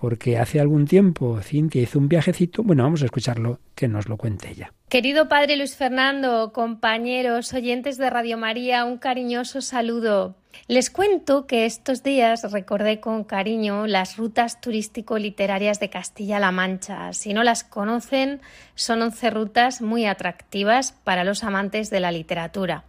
[0.00, 2.62] porque hace algún tiempo Cintia hizo un viajecito.
[2.62, 4.72] Bueno, vamos a escucharlo, que nos lo cuente ella.
[4.88, 10.36] Querido padre Luis Fernando, compañeros, oyentes de Radio María, un cariñoso saludo.
[10.68, 17.12] Les cuento que estos días recordé con cariño las rutas turístico-literarias de Castilla-La Mancha.
[17.12, 18.40] Si no las conocen,
[18.74, 22.84] son once rutas muy atractivas para los amantes de la literatura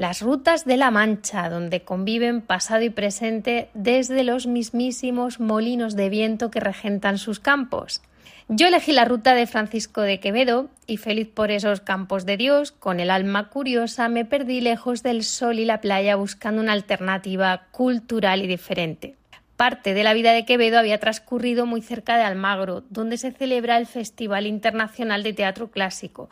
[0.00, 6.08] las rutas de la Mancha, donde conviven pasado y presente desde los mismísimos molinos de
[6.08, 8.00] viento que regentan sus campos.
[8.48, 12.72] Yo elegí la ruta de Francisco de Quevedo y feliz por esos campos de Dios,
[12.72, 17.66] con el alma curiosa me perdí lejos del sol y la playa buscando una alternativa
[17.70, 19.16] cultural y diferente.
[19.56, 23.76] Parte de la vida de Quevedo había transcurrido muy cerca de Almagro, donde se celebra
[23.76, 26.30] el Festival Internacional de Teatro Clásico,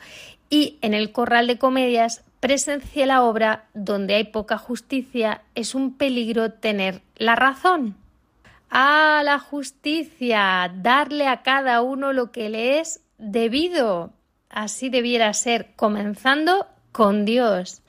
[0.48, 5.96] y en el Corral de Comedias presencié la obra Donde hay poca justicia, es un
[5.96, 7.96] peligro tener la razón.
[8.70, 14.12] A la justicia, darle a cada uno lo que le es debido.
[14.51, 17.83] Así debiera ser, comenzando con Dios.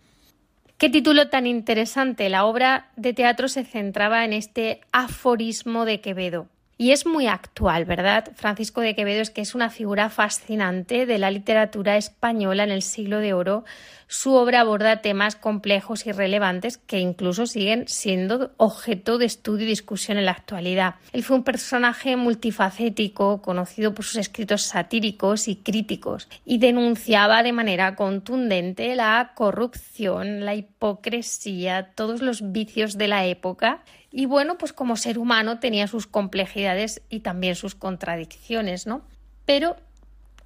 [0.77, 2.29] Qué título tan interesante.
[2.29, 6.47] La obra de teatro se centraba en este aforismo de Quevedo.
[6.77, 8.31] Y es muy actual, ¿verdad?
[8.35, 12.81] Francisco de Quevedo es que es una figura fascinante de la literatura española en el
[12.81, 13.65] siglo de oro.
[14.11, 19.69] Su obra aborda temas complejos y relevantes que incluso siguen siendo objeto de estudio y
[19.69, 20.95] discusión en la actualidad.
[21.13, 27.53] Él fue un personaje multifacético, conocido por sus escritos satíricos y críticos, y denunciaba de
[27.53, 34.73] manera contundente la corrupción, la hipocresía, todos los vicios de la época y bueno, pues
[34.73, 39.03] como ser humano tenía sus complejidades y también sus contradicciones, ¿no?
[39.45, 39.75] Pero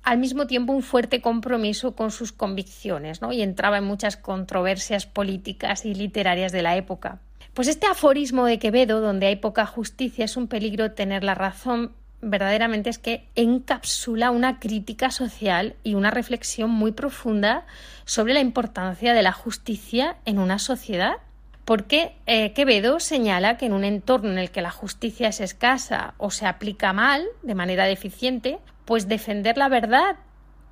[0.04, 3.32] al mismo tiempo un fuerte compromiso con sus convicciones, ¿no?
[3.32, 7.20] Y entraba en muchas controversias políticas y literarias de la época.
[7.54, 11.92] Pues este aforismo de Quevedo, donde hay poca justicia, es un peligro tener la razón,
[12.22, 17.66] verdaderamente es que encapsula una crítica social y una reflexión muy profunda
[18.06, 21.18] sobre la importancia de la justicia en una sociedad
[21.66, 26.14] porque eh, Quevedo señala que en un entorno en el que la justicia es escasa
[26.18, 30.18] o se aplica mal, de manera deficiente, pues defender la verdad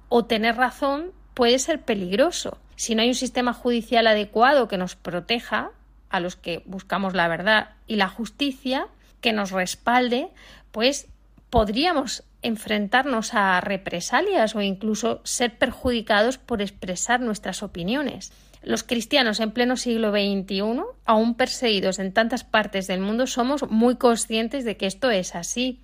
[0.10, 2.58] o tener razón puede ser peligroso.
[2.76, 5.71] Si no hay un sistema judicial adecuado que nos proteja
[6.10, 8.88] a los que buscamos la verdad y la justicia,
[9.21, 10.30] que nos respalde,
[10.71, 11.08] pues
[11.50, 18.32] podríamos enfrentarnos a represalias o incluso ser perjudicados por expresar nuestras opiniones.
[18.63, 23.95] Los cristianos en pleno siglo XXI, aún perseguidos en tantas partes del mundo, somos muy
[23.95, 25.80] conscientes de que esto es así.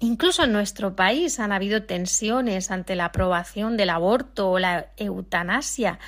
[0.00, 5.98] Incluso en nuestro país han habido tensiones ante la aprobación del aborto o la eutanasia,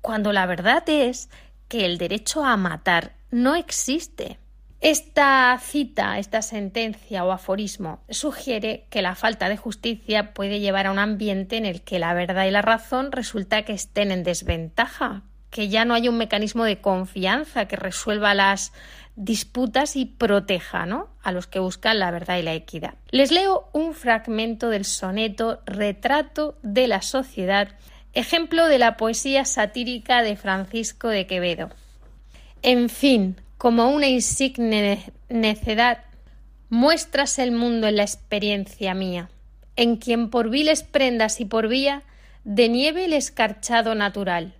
[0.00, 1.28] cuando la verdad es
[1.68, 4.38] que el derecho a matar no existe.
[4.80, 10.90] Esta cita, esta sentencia o aforismo sugiere que la falta de justicia puede llevar a
[10.90, 15.22] un ambiente en el que la verdad y la razón resulta que estén en desventaja,
[15.50, 18.72] que ya no hay un mecanismo de confianza que resuelva las
[19.16, 21.08] disputas y proteja ¿no?
[21.22, 22.94] a los que buscan la verdad y la equidad.
[23.10, 27.68] Les leo un fragmento del soneto Retrato de la sociedad,
[28.14, 31.70] ejemplo de la poesía satírica de Francisco de Quevedo.
[32.62, 36.04] En fin, como una insigne necedad,
[36.68, 39.28] muestras el mundo en la experiencia mía,
[39.76, 42.02] en quien por viles prendas y por vía
[42.44, 44.54] de nieve el escarchado natural,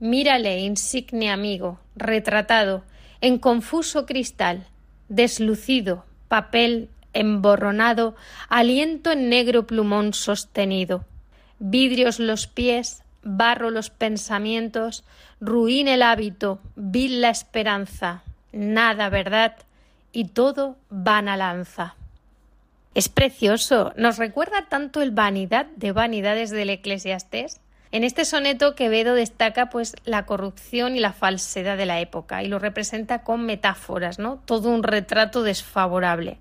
[0.00, 2.84] Mírale, insigne amigo, retratado,
[3.20, 4.66] en confuso cristal,
[5.08, 8.14] deslucido, papel emborronado,
[8.48, 11.04] aliento en negro plumón sostenido.
[11.58, 15.04] Vidrios los pies, barro los pensamientos,
[15.40, 19.56] ruin el hábito, vil la esperanza, nada verdad
[20.12, 21.96] y todo vana lanza.
[22.94, 27.60] Es precioso, nos recuerda tanto el vanidad de vanidades del Eclesiastés
[27.92, 32.48] en este soneto Quevedo destaca pues la corrupción y la falsedad de la época y
[32.48, 34.40] lo representa con metáforas, ¿no?
[34.44, 36.38] Todo un retrato desfavorable.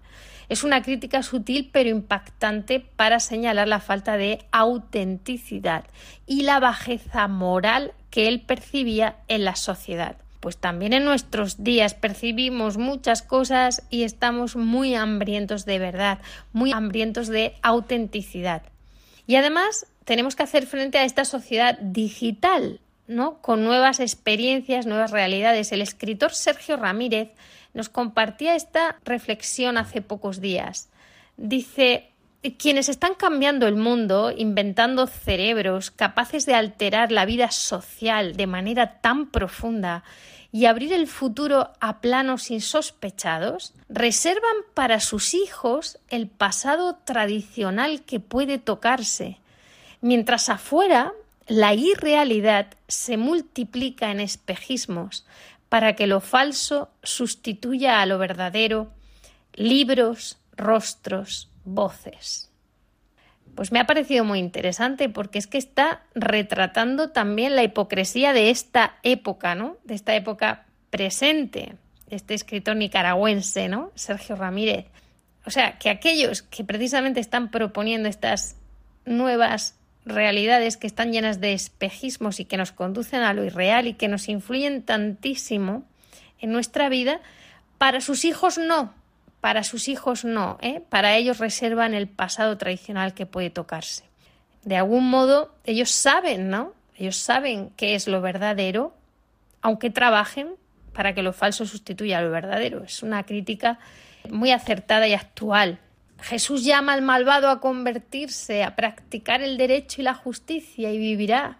[0.48, 5.86] Es una crítica sutil pero impactante para señalar la falta de autenticidad
[6.28, 10.18] y la bajeza moral que él percibía en la sociedad.
[10.40, 16.20] Pues también en nuestros días percibimos muchas cosas y estamos muy hambrientos de verdad,
[16.54, 18.64] muy hambrientos de autenticidad.
[19.28, 23.44] Y además tenemos que hacer frente a esta sociedad digital, ¿no?
[23.44, 25.72] Con nuevas experiencias, nuevas realidades.
[25.72, 27.30] El escritor Sergio Ramírez
[27.76, 30.90] nos compartía esta reflexión hace pocos días.
[31.38, 32.10] Dice,
[32.58, 39.02] quienes están cambiando el mundo, inventando cerebros capaces de alterar la vida social de manera
[39.02, 40.04] tan profunda
[40.52, 48.20] y abrir el futuro a planos insospechados, reservan para sus hijos el pasado tradicional que
[48.20, 49.38] puede tocarse,
[50.02, 51.14] mientras afuera
[51.48, 55.26] la irrealidad se multiplica en espejismos
[55.68, 58.92] para que lo falso sustituya a lo verdadero,
[59.54, 62.50] libros, rostros, voces.
[63.56, 68.52] Pues me ha parecido muy interesante porque es que está retratando también la hipocresía de
[68.52, 69.78] esta época, ¿no?
[69.84, 71.76] De esta época presente,
[72.10, 73.92] este escritor nicaragüense, ¿no?
[73.96, 74.86] Sergio Ramírez.
[75.46, 78.56] O sea, que aquellos que precisamente están proponiendo estas
[79.06, 79.79] nuevas
[80.10, 84.08] realidades que están llenas de espejismos y que nos conducen a lo irreal y que
[84.08, 85.84] nos influyen tantísimo
[86.40, 87.22] en nuestra vida,
[87.78, 88.94] para sus hijos no,
[89.42, 90.82] para sus hijos no, ¿eh?
[90.90, 94.04] para ellos reservan el pasado tradicional que puede tocarse.
[94.64, 96.74] De algún modo, ellos saben, ¿no?
[96.98, 98.94] Ellos saben qué es lo verdadero,
[99.62, 100.56] aunque trabajen
[100.94, 102.84] para que lo falso sustituya a lo verdadero.
[102.84, 103.80] Es una crítica
[104.30, 105.80] muy acertada y actual
[106.22, 111.58] Jesús llama al malvado a convertirse, a practicar el derecho y la justicia y vivirá.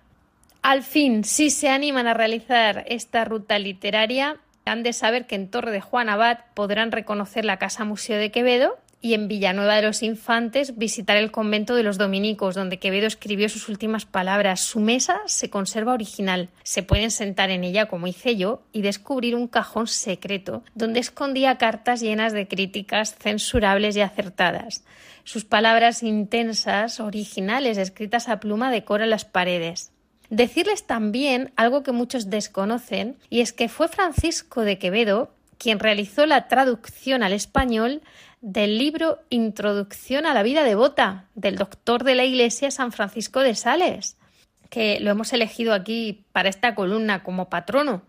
[0.62, 5.50] Al fin, si se animan a realizar esta ruta literaria, han de saber que en
[5.50, 9.84] Torre de Juan Abad podrán reconocer la Casa Museo de Quevedo y en Villanueva de
[9.84, 14.60] los Infantes visitar el convento de los dominicos, donde Quevedo escribió sus últimas palabras.
[14.60, 16.50] Su mesa se conserva original.
[16.64, 21.58] Se pueden sentar en ella, como hice yo, y descubrir un cajón secreto, donde escondía
[21.58, 24.84] cartas llenas de críticas censurables y acertadas.
[25.24, 29.92] Sus palabras intensas, originales, escritas a pluma, decoran las paredes.
[30.30, 36.26] Decirles también algo que muchos desconocen, y es que fue Francisco de Quevedo quien realizó
[36.26, 38.02] la traducción al español
[38.42, 43.54] del libro Introducción a la vida devota del doctor de la Iglesia San Francisco de
[43.54, 44.16] Sales,
[44.70, 48.04] que lo hemos elegido aquí para esta columna como patrono.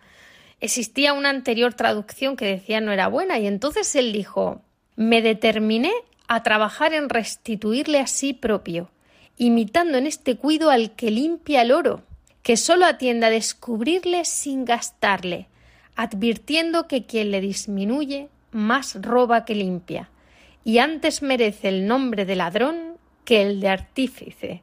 [0.61, 4.63] Existía una anterior traducción que decía no era buena y entonces él dijo
[4.95, 5.93] me determiné
[6.29, 8.91] a trabajar en restituirle a sí propio,
[9.37, 12.03] imitando en este cuido al que limpia el oro,
[12.43, 15.49] que sólo atienda a descubrirle sin gastarle,
[15.97, 20.11] advirtiendo que quien le disminuye más roba que limpia,
[20.65, 24.63] y antes merece el nombre de ladrón que el de artífice.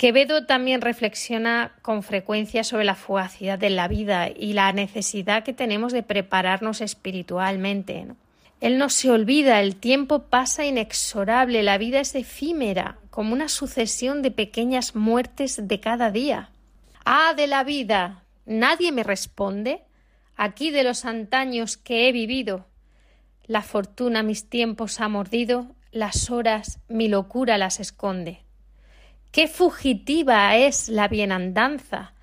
[0.00, 5.52] Quevedo también reflexiona con frecuencia sobre la fugacidad de la vida y la necesidad que
[5.52, 8.06] tenemos de prepararnos espiritualmente.
[8.62, 14.22] Él no se olvida, el tiempo pasa inexorable, la vida es efímera, como una sucesión
[14.22, 16.50] de pequeñas muertes de cada día.
[17.04, 18.24] Ah, de la vida.
[18.46, 19.82] Nadie me responde.
[20.36, 22.69] Aquí de los antaños que he vivido,
[23.50, 28.44] la fortuna mis tiempos ha mordido, las horas mi locura las esconde.
[29.32, 32.14] Qué fugitiva es la bienandanza,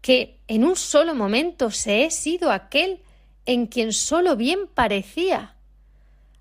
[0.00, 3.00] que en un solo momento se he sido aquel
[3.44, 5.54] en quien solo bien parecía.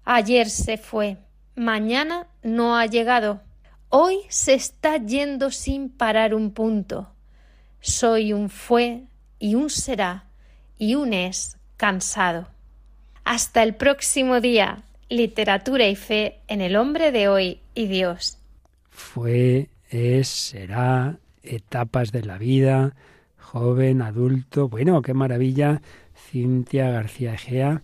[0.06, 1.18] Ayer se fue,
[1.54, 3.42] mañana no ha llegado,
[3.90, 7.12] hoy se está yendo sin parar un punto.
[7.80, 9.04] Soy un fue
[9.38, 10.26] y un será
[10.80, 12.55] y un es cansado.
[13.26, 14.84] Hasta el próximo día.
[15.10, 18.38] Literatura y fe en el hombre de hoy y Dios.
[18.92, 22.96] Fue, es, será, etapas de la vida,
[23.40, 24.70] joven, adulto.
[24.70, 25.82] Bueno, qué maravilla,
[26.16, 27.82] Cintia García Egea,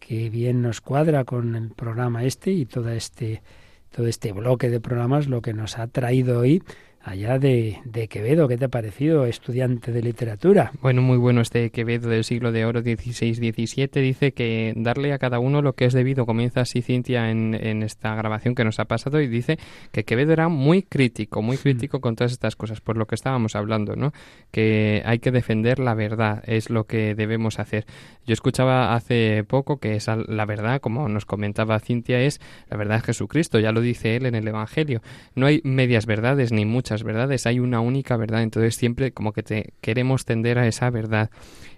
[0.00, 3.42] que bien nos cuadra con el programa este y todo este,
[3.90, 6.62] todo este bloque de programas, lo que nos ha traído hoy
[7.04, 8.48] allá de, de, Quevedo.
[8.48, 10.72] ¿Qué te ha parecido, estudiante de literatura?
[10.80, 14.00] Bueno, muy bueno este Quevedo del siglo de oro XVI-XVII.
[14.00, 16.24] Dice que darle a cada uno lo que es debido.
[16.26, 19.58] Comienza así Cintia en, en, esta grabación que nos ha pasado y dice
[19.92, 23.54] que Quevedo era muy crítico, muy crítico con todas estas cosas, por lo que estábamos
[23.54, 24.12] hablando, ¿no?
[24.50, 27.84] Que hay que defender la verdad, es lo que debemos hacer.
[28.26, 32.40] Yo escuchaba hace poco que esa, la verdad, como nos comentaba Cintia, es
[32.70, 35.02] la verdad de Jesucristo, ya lo dice él en el Evangelio.
[35.34, 39.42] No hay medias verdades ni muchas verdades, hay una única verdad, entonces siempre como que
[39.42, 41.30] te queremos tender a esa verdad.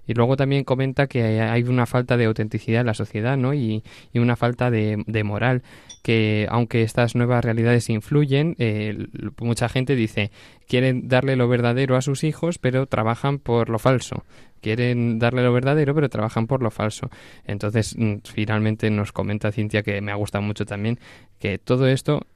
[0.07, 3.55] Y luego también comenta que hay una falta de autenticidad en la sociedad, ¿no?
[3.55, 3.83] Y,
[4.14, 5.62] una falta de, de, moral,
[6.03, 9.09] que aunque estas nuevas realidades influyen, eh,
[9.41, 10.31] mucha gente dice,
[10.69, 14.25] quieren darle lo verdadero a sus hijos, pero trabajan por lo falso.
[14.61, 17.11] Quieren darle lo verdadero, pero trabajan por lo falso.
[17.45, 20.99] Entonces, mm, finalmente nos comenta Cintia, que me ha gustado mucho también,
[21.39, 22.27] que todo esto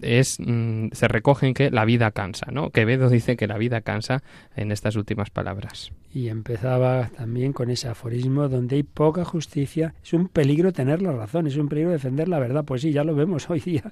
[0.00, 2.70] es, mm, se recoge en que la vida cansa, ¿no?
[2.70, 4.22] Quevedo dice que la vida cansa
[4.56, 5.92] en estas últimas palabras.
[6.12, 11.12] Y empezaba también con ese aforismo donde hay poca justicia, es un peligro tener la
[11.12, 12.64] razón, es un peligro defender la verdad.
[12.64, 13.84] Pues sí, ya lo vemos hoy día.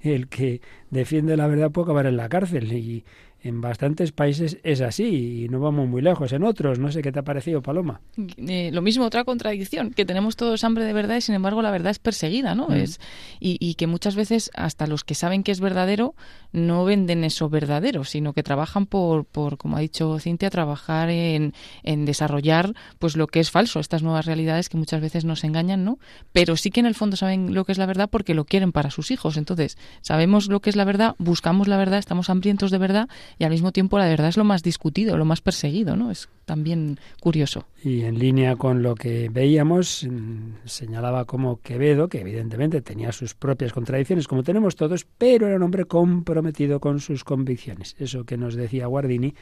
[0.00, 3.04] El que defiende la verdad puede acabar en la cárcel y,
[3.44, 6.32] en bastantes países es así y no vamos muy lejos.
[6.32, 8.00] En otros, no sé qué te ha parecido, Paloma.
[8.38, 11.70] Eh, lo mismo, otra contradicción, que tenemos todos hambre de verdad y sin embargo la
[11.70, 12.72] verdad es perseguida, ¿no?
[12.72, 13.00] Es,
[13.40, 16.14] y, y, que muchas veces hasta los que saben que es verdadero
[16.52, 21.52] no venden eso verdadero, sino que trabajan por, por como ha dicho Cintia, trabajar en,
[21.82, 25.84] en desarrollar pues lo que es falso, estas nuevas realidades que muchas veces nos engañan,
[25.84, 25.98] ¿no?
[26.32, 28.72] Pero sí que en el fondo saben lo que es la verdad porque lo quieren
[28.72, 29.36] para sus hijos.
[29.36, 33.08] Entonces, sabemos lo que es la verdad, buscamos la verdad, estamos hambrientos de verdad
[33.38, 36.10] y al mismo tiempo la verdad es lo más discutido, lo más perseguido, ¿no?
[36.10, 37.66] Es también curioso.
[37.82, 43.34] Y en línea con lo que veíamos, mm, señalaba como Quevedo, que evidentemente tenía sus
[43.34, 47.96] propias contradicciones, como tenemos todos, pero era un hombre comprometido con sus convicciones.
[47.98, 49.34] Eso que nos decía Guardini,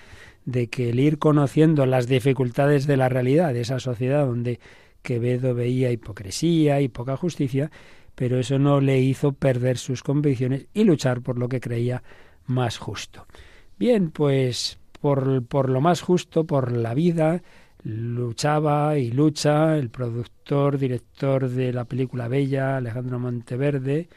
[0.44, 4.60] de que el ir conociendo las dificultades de la realidad, de esa sociedad donde
[5.02, 7.70] Quevedo veía hipocresía y poca justicia,
[8.14, 12.02] pero eso no le hizo perder sus convicciones y luchar por lo que creía
[12.46, 13.26] más justo.
[13.82, 17.42] Bien, pues por, por lo más justo, por la vida,
[17.82, 24.08] luchaba y lucha el productor, director de la película Bella, Alejandro Monteverde,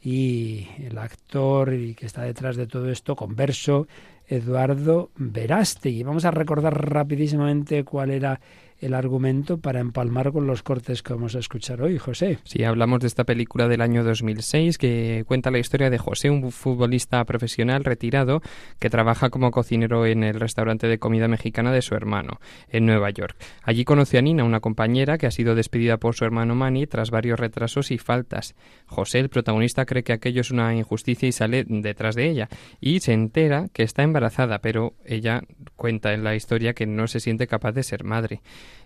[0.00, 3.88] y el actor y que está detrás de todo esto, converso,
[4.28, 6.04] Eduardo Verástegui.
[6.04, 8.40] Vamos a recordar rapidísimamente cuál era
[8.80, 12.38] el argumento para empalmar con los cortes que vamos a escuchar hoy, José.
[12.44, 16.52] Sí, hablamos de esta película del año 2006 que cuenta la historia de José, un
[16.52, 18.40] futbolista profesional retirado
[18.78, 23.10] que trabaja como cocinero en el restaurante de comida mexicana de su hermano, en Nueva
[23.10, 23.36] York.
[23.62, 27.10] Allí conoció a Nina, una compañera que ha sido despedida por su hermano Manny tras
[27.10, 28.54] varios retrasos y faltas.
[28.86, 32.48] José, el protagonista, cree que aquello es una injusticia y sale detrás de ella,
[32.80, 35.42] y se entera que está embarazada, pero ella
[35.76, 38.40] cuenta en la historia que no se siente capaz de ser madre.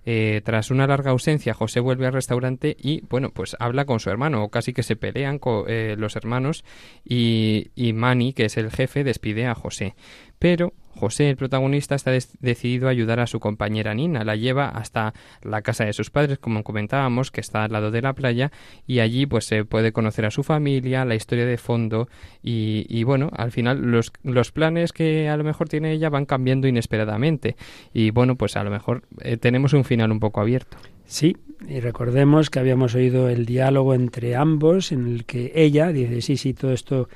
[0.04, 4.10] Eh, tras una larga ausencia, José vuelve al restaurante y, bueno, pues habla con su
[4.10, 6.64] hermano, o casi que se pelean con eh, los hermanos,
[7.04, 9.94] y, y Manny, que es el jefe, despide a José.
[10.42, 14.24] Pero José, el protagonista, está decidido a ayudar a su compañera Nina.
[14.24, 18.02] La lleva hasta la casa de sus padres, como comentábamos, que está al lado de
[18.02, 18.50] la playa,
[18.84, 22.08] y allí pues se puede conocer a su familia, la historia de fondo,
[22.42, 26.66] y, bueno, al final los, los, planes que a lo mejor tiene ella van cambiando
[26.66, 27.54] inesperadamente.
[27.94, 30.76] Y bueno, pues a lo mejor eh, tenemos un final un poco abierto.
[31.04, 31.36] Sí,
[31.68, 36.36] y recordemos que habíamos oído el diálogo entre ambos en el que ella dice, sí,
[36.36, 37.08] sí, todo esto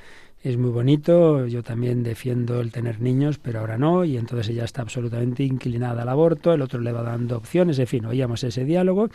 [0.49, 4.65] es muy bonito, yo también defiendo el tener niños, pero ahora no, y entonces ella
[4.65, 8.65] está absolutamente inclinada al aborto, el otro le va dando opciones, en fin, oíamos ese
[8.65, 9.09] diálogo,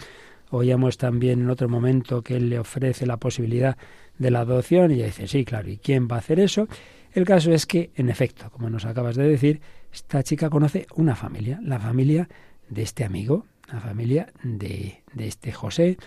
[0.49, 3.77] oíamos también en otro momento que él le ofrece la posibilidad
[4.17, 6.67] de la adopción y ella dice, sí, claro, ¿y quién va a hacer eso?
[7.13, 9.61] El caso es que, en efecto, como nos acabas de decir,
[9.93, 12.27] esta chica conoce una familia, la familia
[12.67, 15.97] de este amigo, la familia de, de este José,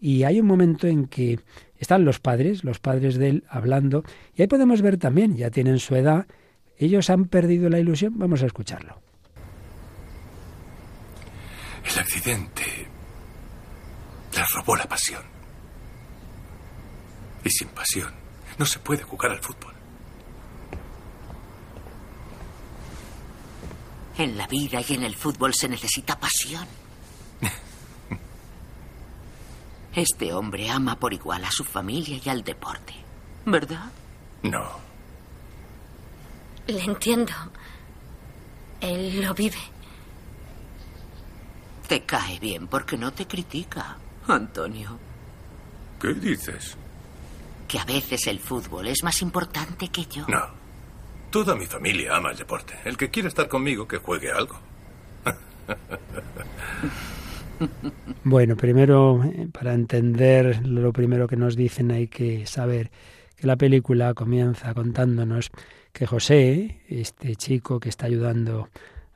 [0.00, 1.40] y hay un momento en que
[1.78, 5.78] están los padres, los padres de él hablando, y ahí podemos ver también, ya tienen
[5.78, 6.26] su edad,
[6.78, 9.00] ellos han perdido la ilusión, vamos a escucharlo.
[11.84, 12.62] El accidente
[14.34, 15.22] les robó la pasión.
[17.44, 18.12] Y sin pasión
[18.58, 19.74] no se puede jugar al fútbol.
[24.18, 26.66] En la vida y en el fútbol se necesita pasión.
[29.98, 32.94] Este hombre ama por igual a su familia y al deporte,
[33.44, 33.90] ¿verdad?
[34.44, 34.64] No.
[36.68, 37.32] Le entiendo.
[38.80, 39.58] Él lo vive.
[41.88, 43.96] Te cae bien porque no te critica,
[44.28, 44.96] Antonio.
[46.00, 46.76] ¿Qué dices?
[47.66, 50.24] Que a veces el fútbol es más importante que yo.
[50.28, 50.46] No.
[51.32, 52.78] Toda mi familia ama el deporte.
[52.84, 54.60] El que quiera estar conmigo, que juegue algo.
[58.24, 62.90] Bueno, primero, eh, para entender lo primero que nos dicen, hay que saber
[63.36, 65.50] que la película comienza contándonos
[65.92, 68.68] que José, este chico que está ayudando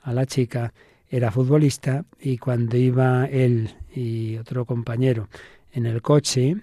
[0.03, 0.73] a la chica,
[1.11, 5.29] era futbolista y cuando iba él y otro compañero
[5.73, 6.57] en el coche,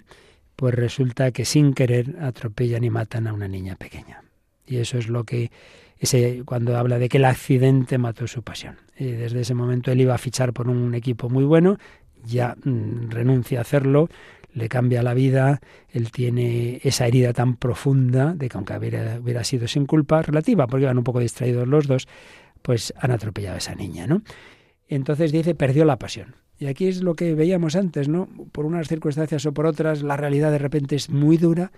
[0.56, 4.24] pues resulta que sin querer atropellan y matan a una niña pequeña.
[4.66, 5.52] Y eso es lo que
[5.98, 8.76] ese cuando habla de que el accidente mató su pasión.
[9.06, 11.78] Desde ese momento él iba a fichar por un equipo muy bueno,
[12.24, 14.08] ya mm, renuncia a hacerlo,
[14.52, 19.44] le cambia la vida, él tiene esa herida tan profunda de que aunque hubiera, hubiera
[19.44, 22.08] sido sin culpa relativa, porque iban un poco distraídos los dos,
[22.62, 24.22] pues han atropellado a esa niña, ¿no?
[24.88, 26.34] Entonces dice, perdió la pasión.
[26.58, 28.28] Y aquí es lo que veíamos antes, ¿no?
[28.52, 31.72] Por unas circunstancias o por otras, la realidad de repente es muy dura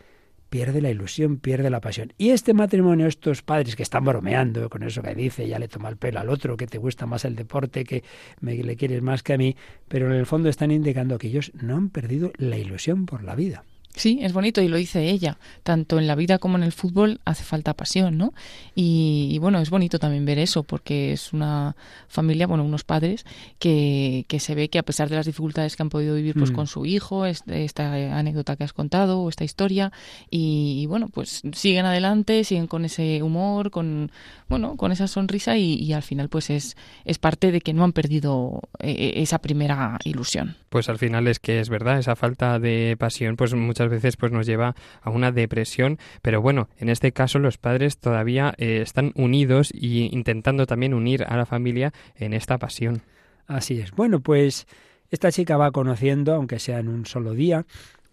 [0.53, 2.13] pierde la ilusión, pierde la pasión.
[2.19, 5.89] Y este matrimonio, estos padres que están bromeando con eso que dice, ya le toma
[5.89, 8.05] el pelo al otro, que te gusta más el deporte, que
[8.41, 9.57] me, le quieres más que a mí,
[9.89, 13.35] pero en el fondo están indicando que ellos no han perdido la ilusión por la
[13.35, 13.65] vida.
[13.95, 15.39] Sí, es bonito y lo dice ella.
[15.63, 18.33] Tanto en la vida como en el fútbol hace falta pasión, ¿no?
[18.75, 21.77] Y, bueno, es bonito también ver eso porque es una
[22.09, 23.27] familia, bueno, unos padres
[23.59, 26.53] que, que se ve que a pesar de las dificultades que han podido vivir pues
[26.53, 26.55] mm.
[26.55, 29.93] con su hijo, esta anécdota que has contado o esta historia
[30.31, 34.11] y, bueno, pues siguen adelante, siguen con ese humor, con
[34.49, 37.93] bueno, con esa sonrisa y, al final pues es, es parte de que no han
[37.93, 40.57] perdido eh, esa primera ilusión.
[40.69, 44.33] Pues al final es que es verdad, esa falta de pasión pues muchas veces pues
[44.33, 49.13] nos lleva a una depresión, pero bueno, en este caso los padres todavía eh, están
[49.15, 53.03] unidos y intentando también unir a la familia en esta pasión.
[53.47, 53.93] Así es.
[53.93, 54.67] Bueno, pues
[55.11, 57.67] esta chica va conociendo, aunque sea en un solo día,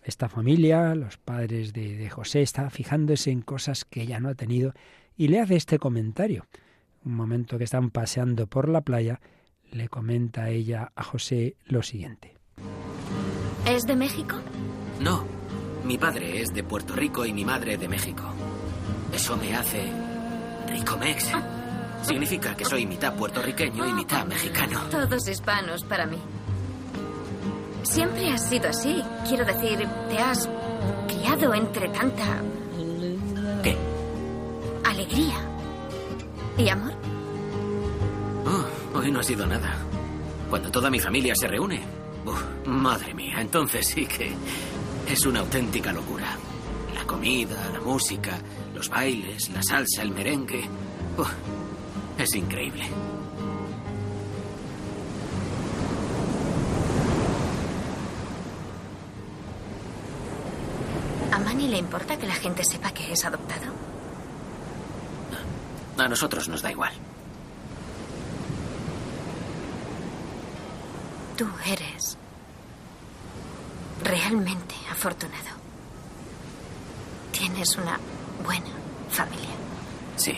[0.04, 4.36] esta familia, los padres de, de José, está fijándose en cosas que ella no ha
[4.36, 4.74] tenido
[5.18, 6.46] y le hace este comentario.
[7.06, 9.20] Un momento que están paseando por la playa,
[9.72, 12.34] le comenta ella a José lo siguiente.
[13.68, 14.36] ¿Es de México?
[15.00, 15.26] No,
[15.90, 18.22] mi padre es de Puerto Rico y mi madre de México.
[19.12, 19.92] Eso me hace
[20.68, 21.32] rico-mex.
[22.04, 24.82] Significa que soy mitad puertorriqueño y mitad mexicano.
[24.92, 26.20] Todos hispanos para mí.
[27.82, 29.04] Siempre has sido así.
[29.28, 29.80] Quiero decir,
[30.10, 30.48] te has
[31.08, 32.40] criado entre tanta...
[33.64, 33.76] ¿Qué?
[34.86, 35.38] Alegría.
[36.56, 36.94] ¿Y amor?
[38.46, 39.76] Oh, hoy no ha sido nada.
[40.52, 41.82] Cuando toda mi familia se reúne.
[42.28, 44.36] Uf, madre mía, entonces sí que
[45.10, 46.38] es una auténtica locura.
[46.94, 48.38] La comida, la música,
[48.76, 50.64] los bailes, la salsa, el merengue.
[51.18, 51.32] Uf,
[52.18, 52.86] es increíble.
[61.32, 63.74] ¿A Manny le importa que la gente sepa que es adoptado?
[65.98, 66.94] A nosotros nos da igual.
[71.36, 72.18] Tú eres
[74.04, 75.58] realmente afortunado.
[77.32, 78.00] Tienes una
[78.44, 78.72] buena
[79.10, 79.56] familia.
[80.18, 80.34] Sí.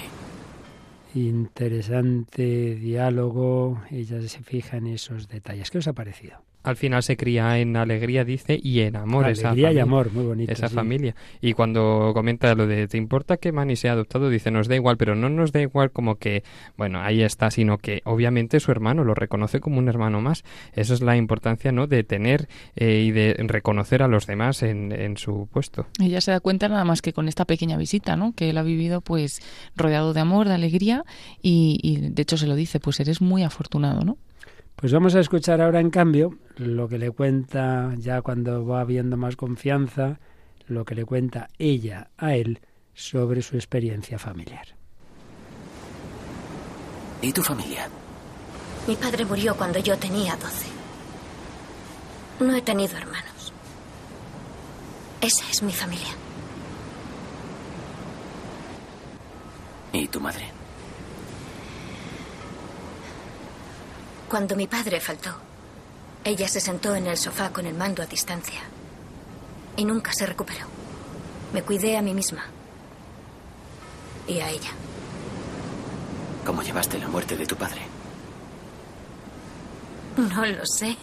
[1.14, 3.82] Interesante diálogo.
[3.90, 5.70] Ella se fija en esos detalles.
[5.72, 6.51] ¿Qué os ha parecido?
[6.64, 9.26] Al final se cría en alegría, dice, y en amor.
[9.26, 10.52] Alegría esa familia, y amor, muy bonito.
[10.52, 10.76] Esa sí.
[10.76, 11.16] familia.
[11.42, 14.30] Y cuando comenta lo de, ¿te importa que Manny sea adoptado?
[14.30, 16.44] Dice, nos da igual, pero no nos da igual como que,
[16.78, 20.44] bueno, ahí está, sino que obviamente su hermano lo reconoce como un hermano más.
[20.74, 24.92] Esa es la importancia, ¿no?, de tener eh, y de reconocer a los demás en,
[24.92, 25.88] en su puesto.
[26.00, 28.34] Ella se da cuenta nada más que con esta pequeña visita, ¿no?
[28.34, 29.42] Que él ha vivido, pues,
[29.76, 31.04] rodeado de amor, de alegría,
[31.42, 34.18] y, y de hecho se lo dice, pues eres muy afortunado, ¿no?
[34.82, 39.16] Pues vamos a escuchar ahora, en cambio, lo que le cuenta ya cuando va habiendo
[39.16, 40.20] más confianza,
[40.66, 42.62] lo que le cuenta ella a él
[42.96, 44.76] sobre su experiencia familiar.
[47.22, 47.88] ¿Y tu familia?
[48.88, 50.68] Mi padre murió cuando yo tenía 12.
[52.40, 53.54] No he tenido hermanos.
[55.22, 56.10] Esa es mi familia.
[59.94, 60.61] ¿Y tu madre?
[64.32, 65.30] Cuando mi padre faltó,
[66.24, 68.62] ella se sentó en el sofá con el mando a distancia
[69.76, 70.68] y nunca se recuperó.
[71.52, 72.46] Me cuidé a mí misma
[74.30, 74.70] y a ella.
[76.46, 77.82] ¿Cómo llevaste la muerte de tu padre?
[80.16, 80.96] No lo sé.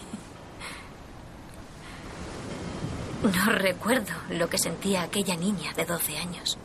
[3.21, 6.57] No recuerdo lo que sentía aquella niña de 12 años.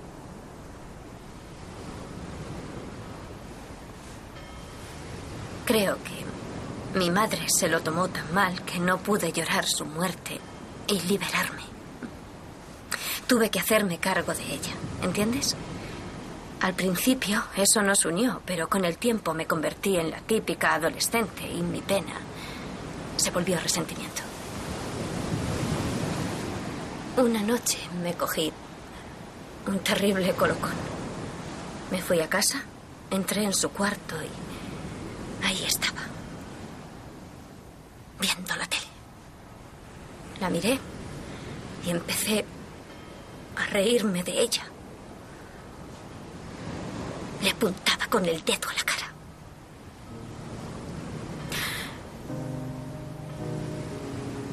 [5.67, 6.34] Creo que
[6.95, 10.41] mi madre se lo tomó tan mal que no pude llorar su muerte
[10.87, 11.63] y liberarme.
[13.27, 14.73] Tuve que hacerme cargo de ella,
[15.03, 15.57] ¿entiendes?
[16.61, 21.47] Al principio eso nos unió, pero con el tiempo me convertí en la típica adolescente
[21.47, 22.15] y mi pena
[23.17, 24.23] se volvió resentimiento.
[27.17, 28.53] Una noche me cogí
[29.67, 30.73] un terrible colocón.
[31.91, 32.63] Me fui a casa,
[33.11, 36.01] entré en su cuarto y ahí estaba,
[38.21, 38.83] viendo la tele.
[40.45, 40.79] La miré
[41.87, 42.45] y empecé
[43.57, 44.63] a reírme de ella.
[47.43, 49.07] Le apuntaba con el dedo a la cara.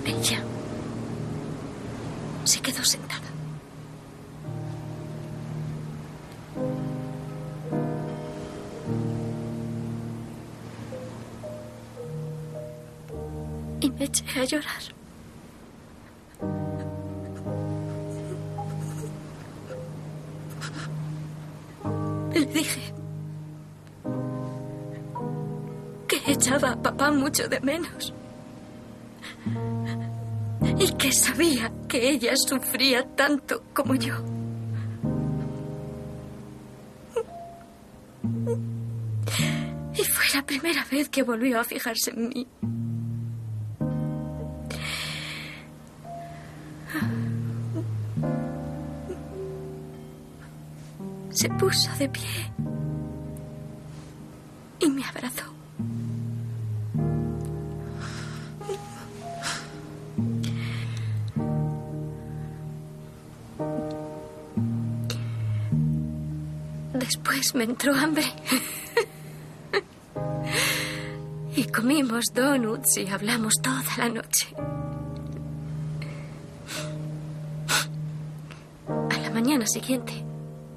[0.06, 0.42] Ella
[2.46, 3.28] se quedó sentada.
[13.82, 15.01] Y me eché a llorar.
[26.68, 28.14] A papá mucho de menos.
[30.78, 34.16] Y que sabía que ella sufría tanto como yo.
[39.94, 42.48] Y fue la primera vez que volvió a fijarse en mí.
[51.32, 52.52] Se puso de pie
[67.54, 68.26] Me entró hambre.
[71.56, 74.48] y comimos donuts y hablamos toda la noche.
[78.88, 80.24] A la mañana siguiente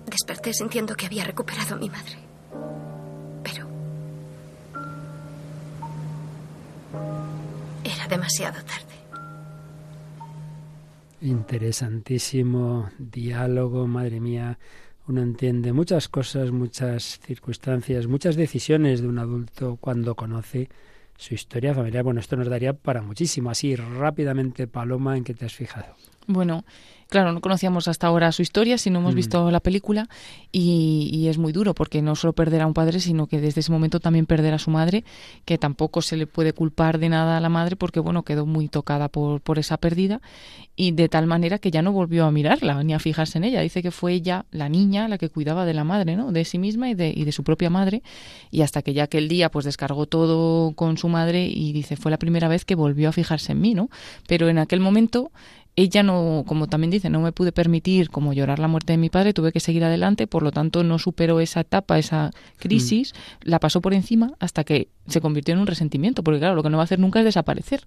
[0.06, 2.18] desperté sintiendo que había recuperado a mi madre.
[3.42, 3.68] Pero
[7.84, 8.94] era demasiado tarde.
[11.20, 14.58] Interesantísimo diálogo, madre mía.
[15.06, 20.70] Uno entiende muchas cosas, muchas circunstancias, muchas decisiones de un adulto cuando conoce
[21.16, 22.04] su historia familiar.
[22.04, 23.50] Bueno, esto nos daría para muchísimo.
[23.50, 25.94] Así rápidamente, Paloma, ¿en qué te has fijado?
[26.26, 26.64] Bueno,
[27.08, 29.16] Claro, no conocíamos hasta ahora su historia, si no hemos mm.
[29.16, 30.08] visto la película,
[30.52, 33.72] y, es muy duro porque no solo perder a un padre, sino que desde ese
[33.72, 35.04] momento también perder a su madre,
[35.44, 38.68] que tampoco se le puede culpar de nada a la madre porque, bueno, quedó muy
[38.68, 40.20] tocada por, por esa pérdida
[40.76, 43.60] y de tal manera que ya no volvió a mirarla ni a fijarse en ella.
[43.60, 46.32] Dice que fue ella, la niña, la que cuidaba de la madre, ¿no?
[46.32, 48.02] De sí misma y de, y de su propia madre,
[48.50, 52.10] y hasta que ya aquel día pues descargó todo con su madre y dice, fue
[52.10, 53.88] la primera vez que volvió a fijarse en mí, ¿no?
[54.26, 55.30] Pero en aquel momento
[55.76, 59.10] ella no, como también dice, no me pude permitir como llorar la muerte de mi
[59.10, 63.48] padre, tuve que seguir adelante, por lo tanto no superó esa etapa, esa crisis, mm.
[63.48, 66.70] la pasó por encima hasta que se convirtió en un resentimiento, porque claro, lo que
[66.70, 67.86] no va a hacer nunca es desaparecer.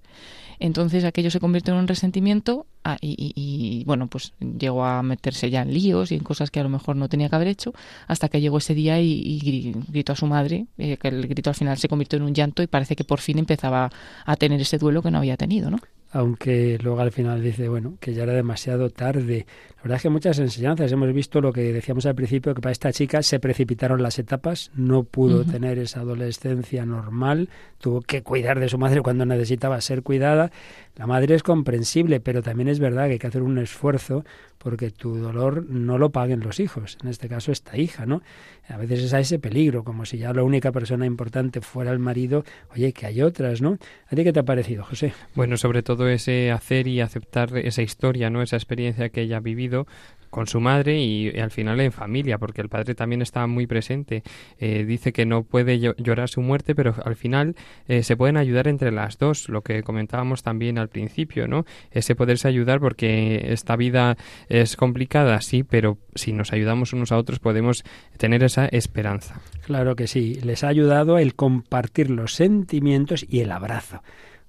[0.60, 5.62] Entonces aquello se convirtió en un resentimiento ah, y, bueno, pues llegó a meterse ya
[5.62, 7.74] en líos y en cosas que a lo mejor no tenía que haber hecho,
[8.08, 11.56] hasta que llegó ese día y, gritó a su madre, eh, que el grito al
[11.56, 13.92] final se convirtió en un llanto y parece que por fin empezaba
[14.26, 15.80] a tener ese duelo que no había tenido, ¿no?
[16.12, 19.46] Aunque luego al final dice, bueno, que ya era demasiado tarde.
[19.78, 20.92] La verdad es que muchas enseñanzas.
[20.92, 24.72] Hemos visto lo que decíamos al principio, que para esta chica se precipitaron las etapas,
[24.76, 27.50] no pudo tener esa adolescencia normal,
[27.80, 30.52] tuvo que cuidar de su madre cuando necesitaba ser cuidada.
[30.98, 34.26] La madre es comprensible, pero también es verdad que hay que hacer un esfuerzo
[34.58, 38.24] porque tu dolor no lo paguen los hijos, en este caso esta hija, ¿no?
[38.68, 42.00] A veces es a ese peligro, como si ya la única persona importante fuera el
[42.00, 42.44] marido,
[42.74, 43.78] oye, que hay otras, ¿no?
[44.08, 45.14] ¿A ti qué te ha parecido, José?
[45.36, 48.42] Bueno, sobre todo ese hacer y aceptar esa historia, ¿no?
[48.42, 49.86] Esa experiencia que ella ha vivido,
[50.30, 54.24] con su madre y, al final en familia, porque el padre también está muy presente.
[54.60, 57.56] Eh, dice que no puede llorar su muerte, pero al final
[57.88, 61.66] eh, se pueden ayudar entre las dos, lo que comentábamos también al principio, ¿no?
[61.92, 64.18] Ese poderse ayudar porque esta vida
[64.50, 67.84] es complicada, sí, pero si nos ayudamos unos a otros podemos
[68.18, 69.42] tener esa esperanza.
[69.66, 74.02] Claro que sí, les ha ayudado el compartir los sentimientos y el abrazo,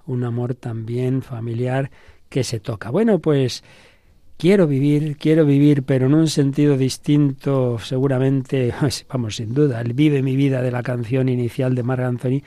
[0.07, 1.91] un amor también familiar
[2.29, 2.91] que se toca.
[2.91, 3.65] Bueno, pues
[4.39, 8.73] quiero vivir, quiero vivir, pero en un sentido distinto, seguramente,
[9.13, 12.43] vamos, sin duda, el vive mi vida de la canción inicial de Marc Anthony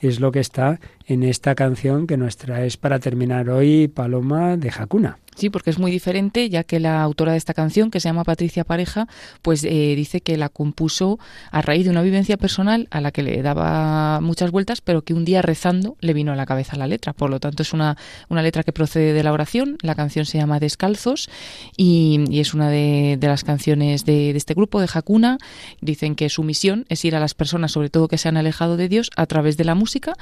[0.00, 4.70] es lo que está en esta canción que nos traes para terminar hoy, Paloma de
[4.70, 5.18] Jacuna.
[5.36, 8.24] Sí, porque es muy diferente, ya que la autora de esta canción, que se llama
[8.24, 9.06] Patricia Pareja,
[9.42, 11.18] pues eh, dice que la compuso
[11.50, 15.12] a raíz de una vivencia personal a la que le daba muchas vueltas, pero que
[15.12, 17.12] un día rezando le vino a la cabeza la letra.
[17.12, 17.98] Por lo tanto, es una,
[18.30, 19.76] una letra que procede de la oración.
[19.82, 21.28] La canción se llama Descalzos
[21.76, 25.36] y, es una de, las canciones de, de, este grupo, de Hakuna.
[25.82, 28.78] Dicen que su misión es ir a las personas, sobre todo que se han alejado
[28.78, 30.14] de Dios, a través de la música.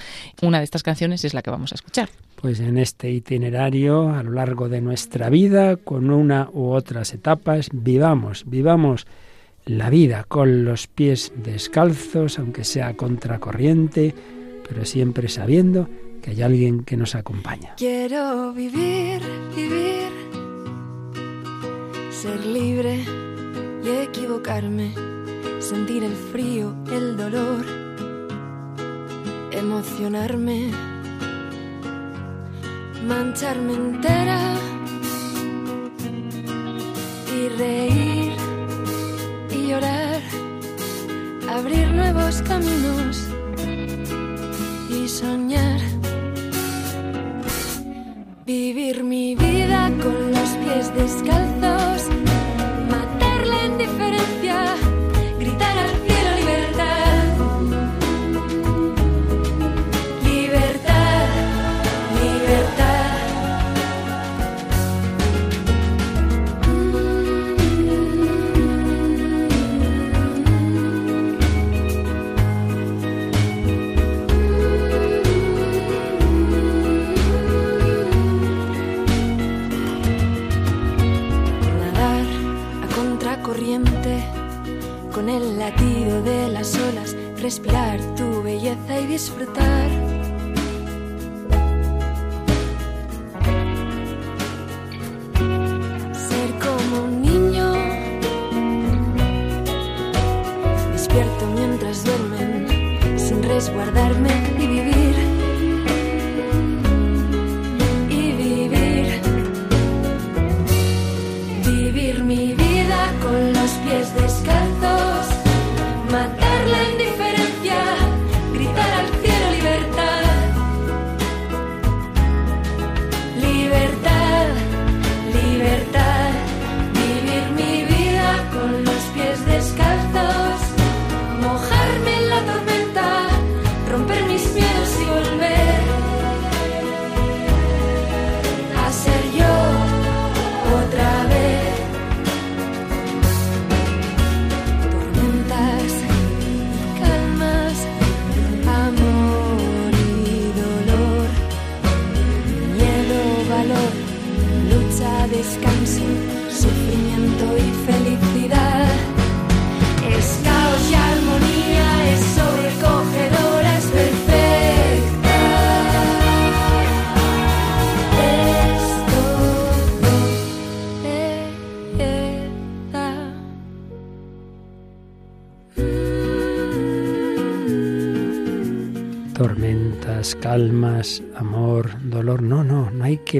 [0.42, 2.08] Una de estas canciones es la que vamos a escuchar
[2.44, 7.70] pues en este itinerario a lo largo de nuestra vida, con una u otras etapas,
[7.72, 9.06] vivamos, vivamos
[9.64, 14.14] la vida con los pies descalzos, aunque sea contracorriente,
[14.68, 15.88] pero siempre sabiendo
[16.20, 17.76] que hay alguien que nos acompaña.
[17.78, 19.22] Quiero vivir,
[19.56, 20.10] vivir,
[22.10, 23.06] ser libre
[23.82, 24.92] y equivocarme,
[25.60, 27.64] sentir el frío, el dolor,
[29.58, 30.70] emocionarme
[33.06, 34.40] mancharme entera
[37.36, 38.32] y reír
[39.50, 40.20] y llorar,
[41.50, 43.28] abrir nuevos caminos
[44.88, 45.80] y soñar,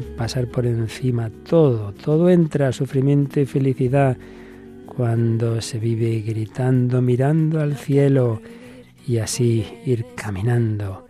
[0.03, 1.93] pasar por encima todo.
[1.93, 4.17] Todo entra, sufrimiento y felicidad,
[4.85, 8.41] cuando se vive gritando, mirando al cielo
[9.07, 11.07] y así ir caminando,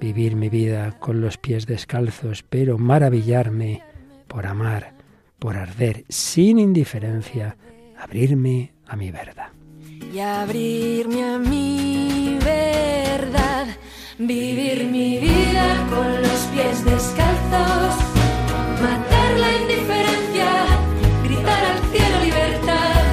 [0.00, 3.82] vivir mi vida con los pies descalzos, pero maravillarme
[4.26, 4.94] por amar,
[5.38, 7.56] por arder, sin indiferencia,
[7.98, 9.48] abrirme a mi verdad.
[10.12, 13.68] Y abrirme a mi verdad
[14.20, 17.94] Vivir mi vida con los pies descalzos,
[18.80, 20.66] matar la indiferencia,
[21.24, 23.04] gritar al cielo libertad.